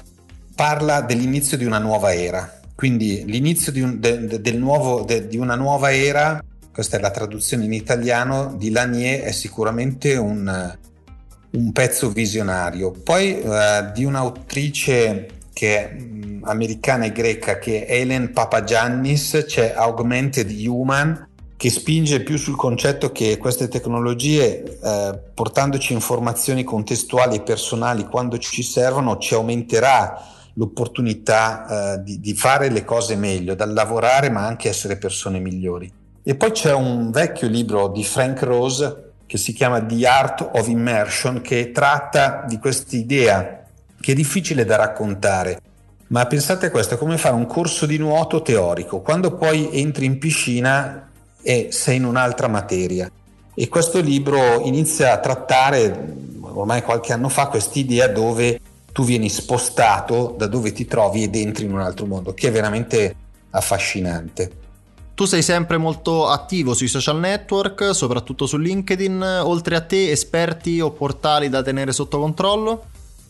parla 0.55 1.03
dell'inizio 1.03 1.59
di 1.59 1.67
una 1.67 1.79
nuova 1.79 2.15
era. 2.15 2.61
Quindi 2.75 3.25
l'inizio 3.27 3.71
di, 3.71 3.83
un, 3.83 4.01
de, 4.01 4.41
de, 4.41 4.53
nuovo, 4.53 5.03
de, 5.03 5.29
di 5.29 5.37
una 5.37 5.57
nuova 5.57 5.93
era, 5.93 6.43
questa 6.73 6.97
è 6.97 7.01
la 7.01 7.11
traduzione 7.11 7.65
in 7.65 7.75
italiano, 7.75 8.55
di 8.57 8.71
Lanier 8.71 9.21
è 9.23 9.33
sicuramente 9.33 10.17
un 10.17 10.77
un 11.51 11.73
pezzo 11.73 12.11
visionario. 12.11 12.91
Poi 12.91 13.41
uh, 13.43 13.93
di 13.93 14.05
un'autrice 14.05 15.29
che 15.53 15.91
è 15.91 15.93
mh, 15.93 16.43
americana 16.45 17.07
e 17.07 17.13
greca 17.13 17.59
che 17.59 17.85
è 17.87 18.01
Helen 18.01 18.33
Papagiannis 18.33 19.45
c'è 19.47 19.75
Augmented 19.77 20.51
Human 20.51 21.27
che 21.59 21.71
spinge 21.71 22.23
più 22.23 22.39
sul 22.39 22.55
concetto 22.55 23.11
che 23.11 23.37
queste 23.37 23.67
tecnologie, 23.67 24.79
eh, 24.81 25.19
portandoci 25.35 25.93
informazioni 25.93 26.63
contestuali 26.63 27.35
e 27.35 27.41
personali 27.41 28.05
quando 28.05 28.39
ci 28.39 28.63
servono, 28.63 29.19
ci 29.19 29.35
aumenterà 29.35 30.23
l'opportunità 30.55 31.97
eh, 31.97 32.03
di, 32.05 32.21
di, 32.21 32.33
fare 32.35 32.69
le 32.69 32.85
cose 32.85 33.17
meglio, 33.17 33.57
dal 33.57 33.73
lavorare 33.73 34.31
ma 34.31 34.47
anche 34.47 34.69
essere 34.69 34.99
persone 34.99 35.41
migliori. 35.41 35.91
E 36.23 36.37
poi 36.37 36.53
c'è 36.53 36.73
un 36.73 37.11
vecchio 37.11 37.49
libro 37.49 37.89
di 37.89 38.05
Frank 38.05 38.41
Rose 38.43 39.08
che 39.29 39.37
si 39.37 39.53
chiama 39.53 39.85
The 39.85 40.07
Art 40.07 40.49
of 40.55 40.69
Immersion, 40.69 41.43
che 41.43 41.71
tratta 41.71 42.47
di 42.49 42.59
questa 42.59 42.97
idea 42.97 43.63
che 44.01 44.13
è 44.13 44.15
difficile 44.15 44.65
da 44.65 44.77
raccontare. 44.77 45.61
Ma 46.07 46.25
pensate 46.25 46.67
a 46.67 46.71
questo, 46.71 46.95
è 46.95 46.97
come 46.97 47.19
fare 47.19 47.35
un 47.35 47.45
corso 47.45 47.85
di 47.85 47.99
nuoto 47.99 48.41
teorico. 48.41 49.03
Quando 49.03 49.37
poi 49.37 49.69
entri 49.73 50.07
in 50.07 50.19
piscina 50.19 51.11
e 51.43 51.69
sei 51.71 51.97
in 51.97 52.07
un'altra 52.07 52.49
materia. 52.49 53.11
E 53.55 53.69
questo 53.69 54.01
libro 54.01 54.63
inizia 54.63 55.13
a 55.13 55.19
trattare, 55.19 56.15
ormai 56.41 56.81
qualche 56.81 57.13
anno 57.13 57.29
fa, 57.29 57.49
quest'idea 57.49 58.09
dove 58.09 58.59
tu 58.93 59.05
vieni 59.05 59.29
spostato 59.29 60.35
da 60.39 60.47
dove 60.47 60.73
ti 60.73 60.87
trovi 60.87 61.25
ed 61.25 61.37
entri 61.37 61.67
in 61.67 61.73
un 61.73 61.81
altro 61.81 62.07
mondo, 62.07 62.33
che 62.33 62.49
è 62.49 62.51
veramente 62.51 63.15
affascinante. 63.51 64.68
Tu 65.19 65.25
sei 65.25 65.43
sempre 65.43 65.79
molto 65.79 66.29
attivo 66.29 66.75
sui 66.75 66.87
social 66.87 67.19
network, 67.19 67.93
soprattutto 67.93 68.47
su 68.47 68.57
LinkedIn. 68.57 69.21
Oltre 69.43 69.75
a 69.75 69.81
te, 69.81 70.13
esperti 70.13 70.81
o 70.81 70.93
portali 70.93 71.49
da 71.49 71.61
tenere 71.61 71.91
sotto 71.91 72.21
controllo? 72.21 72.85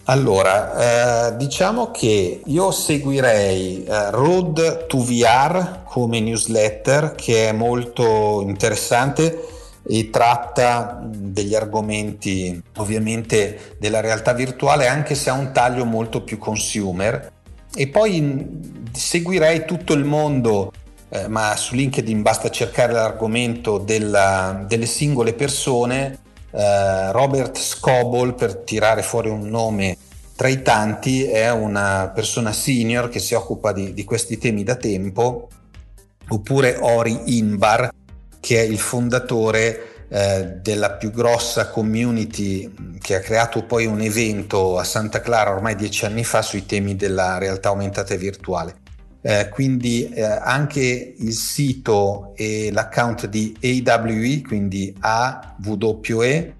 Allora, 0.04 1.30
eh, 1.30 1.36
diciamo 1.36 1.90
che 1.90 2.42
io 2.44 2.70
seguirei 2.72 3.84
eh, 3.84 4.10
Road 4.10 4.84
to 4.86 4.98
VR 4.98 5.84
come 5.84 6.20
newsletter 6.20 7.14
che 7.14 7.48
è 7.48 7.52
molto 7.52 8.42
interessante 8.42 9.46
e 9.82 10.10
tratta 10.10 11.00
degli 11.02 11.54
argomenti 11.54 12.62
ovviamente 12.76 13.76
della 13.78 14.00
realtà 14.00 14.34
virtuale 14.34 14.88
anche 14.88 15.14
se 15.14 15.30
ha 15.30 15.32
un 15.32 15.52
taglio 15.52 15.86
molto 15.86 16.20
più 16.20 16.36
consumer 16.36 17.32
e 17.74 17.88
poi 17.88 18.46
seguirei 18.92 19.64
tutto 19.64 19.94
il 19.94 20.04
mondo 20.04 20.72
eh, 21.10 21.28
ma 21.28 21.56
su 21.56 21.74
LinkedIn 21.74 22.22
basta 22.22 22.50
cercare 22.50 22.92
l'argomento 22.92 23.78
della, 23.78 24.64
delle 24.66 24.86
singole 24.86 25.32
persone. 25.32 26.18
Eh, 26.50 27.12
Robert 27.12 27.58
Scoble, 27.58 28.34
per 28.34 28.56
tirare 28.56 29.02
fuori 29.02 29.28
un 29.28 29.48
nome 29.48 29.96
tra 30.36 30.48
i 30.48 30.62
tanti, 30.62 31.24
è 31.24 31.50
una 31.50 32.12
persona 32.14 32.52
senior 32.52 33.08
che 33.08 33.18
si 33.18 33.34
occupa 33.34 33.72
di, 33.72 33.92
di 33.92 34.04
questi 34.04 34.38
temi 34.38 34.62
da 34.62 34.76
tempo, 34.76 35.48
oppure 36.28 36.76
Ori 36.80 37.38
Inbar, 37.38 37.90
che 38.38 38.60
è 38.60 38.62
il 38.62 38.78
fondatore 38.78 40.06
eh, 40.10 40.58
della 40.62 40.92
più 40.92 41.10
grossa 41.10 41.68
community 41.68 42.98
che 42.98 43.16
ha 43.16 43.20
creato 43.20 43.64
poi 43.64 43.84
un 43.84 44.00
evento 44.00 44.78
a 44.78 44.84
Santa 44.84 45.20
Clara 45.20 45.50
ormai 45.50 45.74
dieci 45.74 46.06
anni 46.06 46.24
fa 46.24 46.40
sui 46.40 46.64
temi 46.64 46.96
della 46.96 47.36
realtà 47.38 47.70
aumentata 47.70 48.14
e 48.14 48.16
virtuale. 48.16 48.74
Eh, 49.20 49.48
quindi 49.50 50.08
eh, 50.08 50.22
anche 50.22 51.14
il 51.18 51.32
sito 51.32 52.32
e 52.36 52.70
l'account 52.72 53.26
di 53.26 53.56
AWE, 53.60 54.42
quindi 54.42 54.94
AWE, 55.00 56.54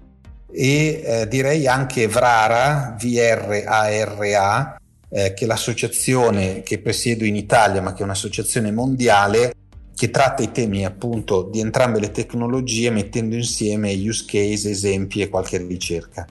e 0.51 1.01
eh, 1.03 1.27
direi 1.27 1.67
anche 1.67 2.07
VRARA, 2.07 2.97
VRARA, 2.99 4.77
eh, 5.09 5.33
che 5.33 5.43
è 5.43 5.47
l'associazione 5.47 6.61
che 6.61 6.79
presiedo 6.79 7.23
in 7.23 7.35
Italia, 7.35 7.81
ma 7.81 7.93
che 7.93 8.01
è 8.01 8.03
un'associazione 8.03 8.71
mondiale 8.71 9.53
che 9.95 10.11
tratta 10.11 10.41
i 10.43 10.51
temi 10.51 10.85
appunto 10.85 11.43
di 11.43 11.59
entrambe 11.59 11.99
le 11.99 12.11
tecnologie 12.11 12.89
mettendo 12.89 13.35
insieme 13.35 13.93
use 13.93 14.23
case, 14.25 14.69
esempi 14.69 15.21
e 15.21 15.27
qualche 15.27 15.57
ricerca. 15.57 16.25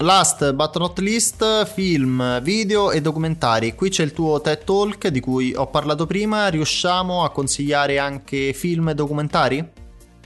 Last 0.00 0.52
but 0.52 0.76
not 0.76 0.98
least, 0.98 1.64
film, 1.72 2.42
video 2.42 2.90
e 2.90 3.00
documentari. 3.00 3.74
Qui 3.74 3.88
c'è 3.88 4.02
il 4.02 4.12
tuo 4.12 4.42
TED 4.42 4.62
Talk 4.62 5.08
di 5.08 5.20
cui 5.20 5.54
ho 5.54 5.68
parlato 5.68 6.04
prima. 6.04 6.48
Riusciamo 6.48 7.24
a 7.24 7.30
consigliare 7.30 7.98
anche 7.98 8.52
film 8.52 8.90
e 8.90 8.94
documentari? 8.94 9.66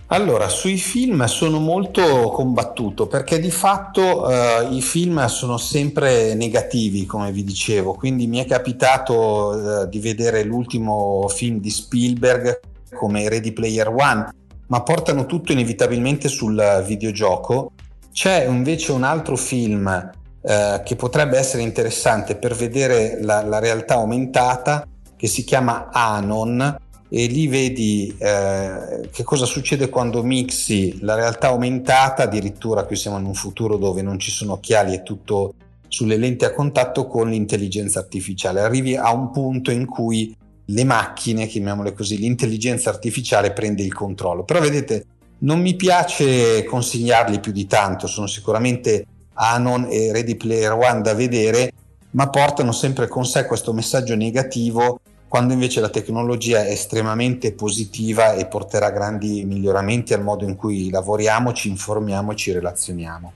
Allora, 0.09 0.49
sui 0.49 0.77
film 0.77 1.25
sono 1.27 1.61
molto 1.61 2.31
combattuto 2.31 3.07
perché 3.07 3.39
di 3.39 3.53
fatto 3.53 4.29
eh, 4.29 4.75
i 4.75 4.83
film 4.83 5.25
sono 5.27 5.57
sempre 5.57 6.35
negativi, 6.35 7.07
come 7.07 7.31
vi 7.31 7.45
dicevo, 7.45 7.93
quindi 7.93 8.27
mi 8.27 8.39
è 8.39 8.47
capitato 8.47 9.83
eh, 9.83 9.89
di 9.89 10.01
vedere 10.01 10.43
l'ultimo 10.43 11.29
film 11.29 11.61
di 11.61 11.71
Spielberg 11.71 12.59
come 12.93 13.29
Ready 13.29 13.53
Player 13.53 13.87
One, 13.87 14.35
ma 14.67 14.83
portano 14.83 15.27
tutto 15.27 15.53
inevitabilmente 15.53 16.27
sul 16.27 16.83
videogioco 16.85 17.71
c'è 18.13 18.45
invece 18.45 18.93
un 18.93 19.03
altro 19.03 19.37
film 19.37 20.11
eh, 20.43 20.81
che 20.85 20.97
potrebbe 20.97 21.39
essere 21.39 21.63
interessante 21.63 22.37
per 22.37 22.55
vedere 22.55 23.23
la, 23.23 23.43
la, 23.43 23.59
realtà 23.59 23.95
aumentata 23.95 24.87
che 25.17 25.27
si 25.27 25.45
chiama 25.45 25.89
Anon 25.93 26.79
e 27.09 27.27
lì 27.27 27.47
vedi 27.47 28.15
eh, 28.19 29.09
che 29.11 29.23
cosa 29.23 29.45
succede 29.45 29.89
quando 29.89 30.23
mixi 30.23 30.99
la 31.01 31.15
realtà 31.15 31.49
aumentata, 31.49 32.23
addirittura 32.23 32.85
qui 32.85 32.97
siamo 32.97 33.19
in 33.19 33.25
un 33.25 33.35
futuro 33.35 33.77
dove 33.77 34.01
non 34.01 34.19
ci 34.19 34.31
sono 34.31 34.53
occhiali, 34.55 34.95
è 34.95 35.03
tutto 35.03 35.55
sulle 35.89 36.17
lenti 36.17 36.45
a 36.45 36.53
contatto 36.53 37.07
con 37.07 37.29
l'intelligenza 37.29 37.99
artificiale. 37.99 38.61
Arrivi 38.61 38.97
a 38.97 39.13
un 39.13 39.31
punto 39.33 39.73
in 39.73 39.87
cui 39.87 40.35
le 40.65 40.85
macchine, 40.85 41.47
chiamiamole 41.47 41.93
così, 41.93 42.17
l'intelligenza 42.17 42.91
artificiale 42.91 43.53
prende 43.53 43.83
il 43.83 43.93
controllo. 43.93 44.45
Però 44.45 44.61
vedete, 44.61 45.05
non 45.41 45.61
mi 45.61 45.75
piace 45.75 46.65
consigliarli 46.65 47.41
più 47.41 47.53
di 47.53 47.67
tanto, 47.67 48.07
sono 48.07 48.27
sicuramente 48.27 49.07
Anon 49.35 49.87
e 49.91 50.13
Ready 50.13 50.37
Player 50.37 50.73
One 50.73 51.03
da 51.03 51.15
vedere, 51.15 51.73
ma 52.13 52.29
portano 52.29 52.73
sempre 52.73 53.07
con 53.07 53.25
sé 53.25 53.47
questo 53.47 53.73
messaggio 53.73 54.17
negativo 54.17 55.01
quando 55.31 55.53
invece 55.53 55.81
la 55.81 55.91
tecnologia 55.91 56.65
è 56.65 56.73
estremamente 56.73 57.53
positiva 57.53 58.33
e 58.33 58.47
porterà 58.47 58.91
grandi 58.91 59.45
miglioramenti 59.45 60.13
al 60.13 60.25
modo 60.25 60.45
in 60.45 60.57
cui 60.57 60.91
lavoriamo, 60.91 61.53
ci 61.53 61.69
informiamo 61.69 62.33
e 62.33 62.37
ci 62.37 62.51
relazioniamo. 62.51 63.33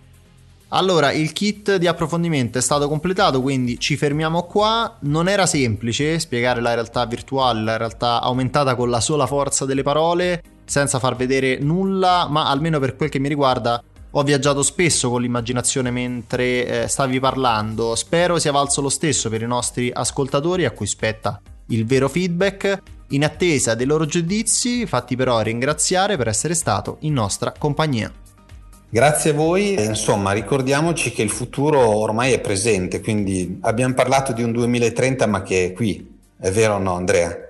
Allora, 0.70 1.12
il 1.12 1.32
kit 1.32 1.76
di 1.76 1.86
approfondimento 1.86 2.58
è 2.58 2.60
stato 2.60 2.88
completato, 2.88 3.40
quindi 3.40 3.78
ci 3.78 3.96
fermiamo 3.96 4.42
qua. 4.42 4.96
Non 5.02 5.28
era 5.28 5.46
semplice 5.46 6.18
spiegare 6.18 6.60
la 6.60 6.74
realtà 6.74 7.06
virtuale, 7.06 7.62
la 7.62 7.76
realtà 7.76 8.20
aumentata 8.20 8.74
con 8.74 8.90
la 8.90 9.00
sola 9.00 9.28
forza 9.28 9.64
delle 9.64 9.84
parole, 9.84 10.42
senza 10.64 10.98
far 10.98 11.16
vedere 11.16 11.58
nulla, 11.58 12.26
ma 12.28 12.48
almeno 12.48 12.78
per 12.78 12.96
quel 12.96 13.08
che 13.08 13.18
mi 13.18 13.28
riguarda 13.28 13.82
ho 14.16 14.22
viaggiato 14.22 14.62
spesso 14.62 15.10
con 15.10 15.20
l'immaginazione 15.20 15.90
mentre 15.90 16.84
eh, 16.84 16.88
stavi 16.88 17.18
parlando. 17.18 17.96
Spero 17.96 18.38
sia 18.38 18.52
valso 18.52 18.80
lo 18.80 18.88
stesso 18.88 19.28
per 19.28 19.42
i 19.42 19.46
nostri 19.46 19.90
ascoltatori 19.92 20.64
a 20.64 20.70
cui 20.70 20.86
spetta 20.86 21.40
il 21.68 21.84
vero 21.84 22.08
feedback. 22.08 22.80
In 23.08 23.24
attesa 23.24 23.74
dei 23.74 23.86
loro 23.86 24.06
giudizi, 24.06 24.86
fatti 24.86 25.16
però 25.16 25.40
ringraziare 25.40 26.16
per 26.16 26.28
essere 26.28 26.54
stato 26.54 26.98
in 27.00 27.12
nostra 27.12 27.52
compagnia. 27.56 28.10
Grazie 28.88 29.30
a 29.30 29.34
voi, 29.34 29.74
insomma 29.82 30.30
ricordiamoci 30.30 31.10
che 31.10 31.22
il 31.22 31.30
futuro 31.30 31.80
ormai 31.80 32.32
è 32.32 32.40
presente, 32.40 33.00
quindi 33.00 33.58
abbiamo 33.62 33.94
parlato 33.94 34.32
di 34.32 34.44
un 34.44 34.52
2030 34.52 35.26
ma 35.26 35.42
che 35.42 35.66
è 35.66 35.72
qui, 35.72 36.18
è 36.38 36.50
vero 36.52 36.74
o 36.74 36.78
no 36.78 36.94
Andrea? 36.94 37.43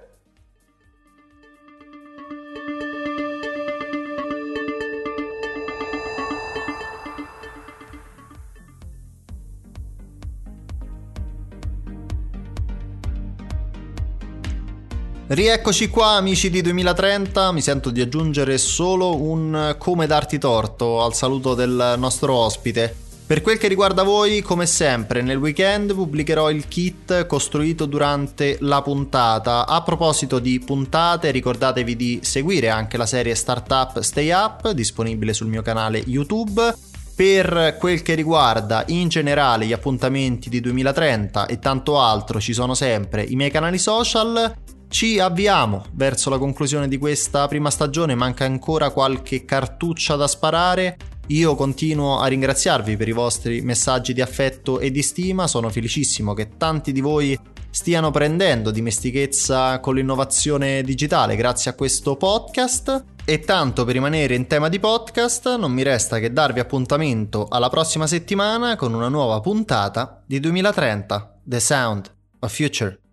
Rieccoci 15.34 15.88
qua 15.88 16.10
amici 16.10 16.48
di 16.48 16.62
2030, 16.62 17.50
mi 17.50 17.60
sento 17.60 17.90
di 17.90 18.00
aggiungere 18.00 18.56
solo 18.56 19.20
un 19.20 19.74
come 19.78 20.06
darti 20.06 20.38
torto 20.38 21.02
al 21.02 21.12
saluto 21.12 21.54
del 21.54 21.96
nostro 21.98 22.34
ospite. 22.34 22.94
Per 23.26 23.42
quel 23.42 23.58
che 23.58 23.66
riguarda 23.66 24.04
voi, 24.04 24.42
come 24.42 24.64
sempre, 24.64 25.22
nel 25.22 25.38
weekend 25.38 25.92
pubblicherò 25.92 26.50
il 26.52 26.68
kit 26.68 27.26
costruito 27.26 27.86
durante 27.86 28.58
la 28.60 28.80
puntata. 28.80 29.66
A 29.66 29.82
proposito 29.82 30.38
di 30.38 30.60
puntate, 30.60 31.32
ricordatevi 31.32 31.96
di 31.96 32.20
seguire 32.22 32.68
anche 32.68 32.96
la 32.96 33.06
serie 33.06 33.34
Startup 33.34 33.98
Stay 34.02 34.30
Up, 34.30 34.70
disponibile 34.70 35.32
sul 35.32 35.48
mio 35.48 35.62
canale 35.62 36.00
YouTube. 36.06 36.76
Per 37.16 37.76
quel 37.80 38.02
che 38.02 38.14
riguarda 38.14 38.84
in 38.88 39.08
generale 39.08 39.66
gli 39.66 39.72
appuntamenti 39.72 40.48
di 40.48 40.60
2030 40.60 41.46
e 41.46 41.58
tanto 41.58 42.00
altro, 42.00 42.40
ci 42.40 42.52
sono 42.52 42.74
sempre 42.74 43.24
i 43.24 43.34
miei 43.34 43.50
canali 43.50 43.78
social. 43.78 44.62
Ci 44.94 45.18
avviamo 45.18 45.86
verso 45.94 46.30
la 46.30 46.38
conclusione 46.38 46.86
di 46.86 46.98
questa 46.98 47.48
prima 47.48 47.68
stagione, 47.68 48.14
manca 48.14 48.44
ancora 48.44 48.90
qualche 48.90 49.44
cartuccia 49.44 50.14
da 50.14 50.28
sparare. 50.28 50.96
Io 51.26 51.56
continuo 51.56 52.20
a 52.20 52.28
ringraziarvi 52.28 52.96
per 52.96 53.08
i 53.08 53.12
vostri 53.12 53.60
messaggi 53.60 54.12
di 54.12 54.20
affetto 54.20 54.78
e 54.78 54.92
di 54.92 55.02
stima, 55.02 55.48
sono 55.48 55.68
felicissimo 55.68 56.32
che 56.32 56.50
tanti 56.56 56.92
di 56.92 57.00
voi 57.00 57.36
stiano 57.70 58.12
prendendo 58.12 58.70
dimestichezza 58.70 59.80
con 59.80 59.96
l'innovazione 59.96 60.84
digitale 60.84 61.34
grazie 61.34 61.72
a 61.72 61.74
questo 61.74 62.14
podcast. 62.14 63.04
E 63.24 63.40
tanto 63.40 63.84
per 63.84 63.94
rimanere 63.94 64.36
in 64.36 64.46
tema 64.46 64.68
di 64.68 64.78
podcast, 64.78 65.56
non 65.56 65.72
mi 65.72 65.82
resta 65.82 66.20
che 66.20 66.32
darvi 66.32 66.60
appuntamento 66.60 67.48
alla 67.50 67.68
prossima 67.68 68.06
settimana 68.06 68.76
con 68.76 68.94
una 68.94 69.08
nuova 69.08 69.40
puntata 69.40 70.22
di 70.24 70.38
2030, 70.38 71.40
The 71.42 71.58
Sound 71.58 72.14
of 72.38 72.54
Future. 72.54 73.03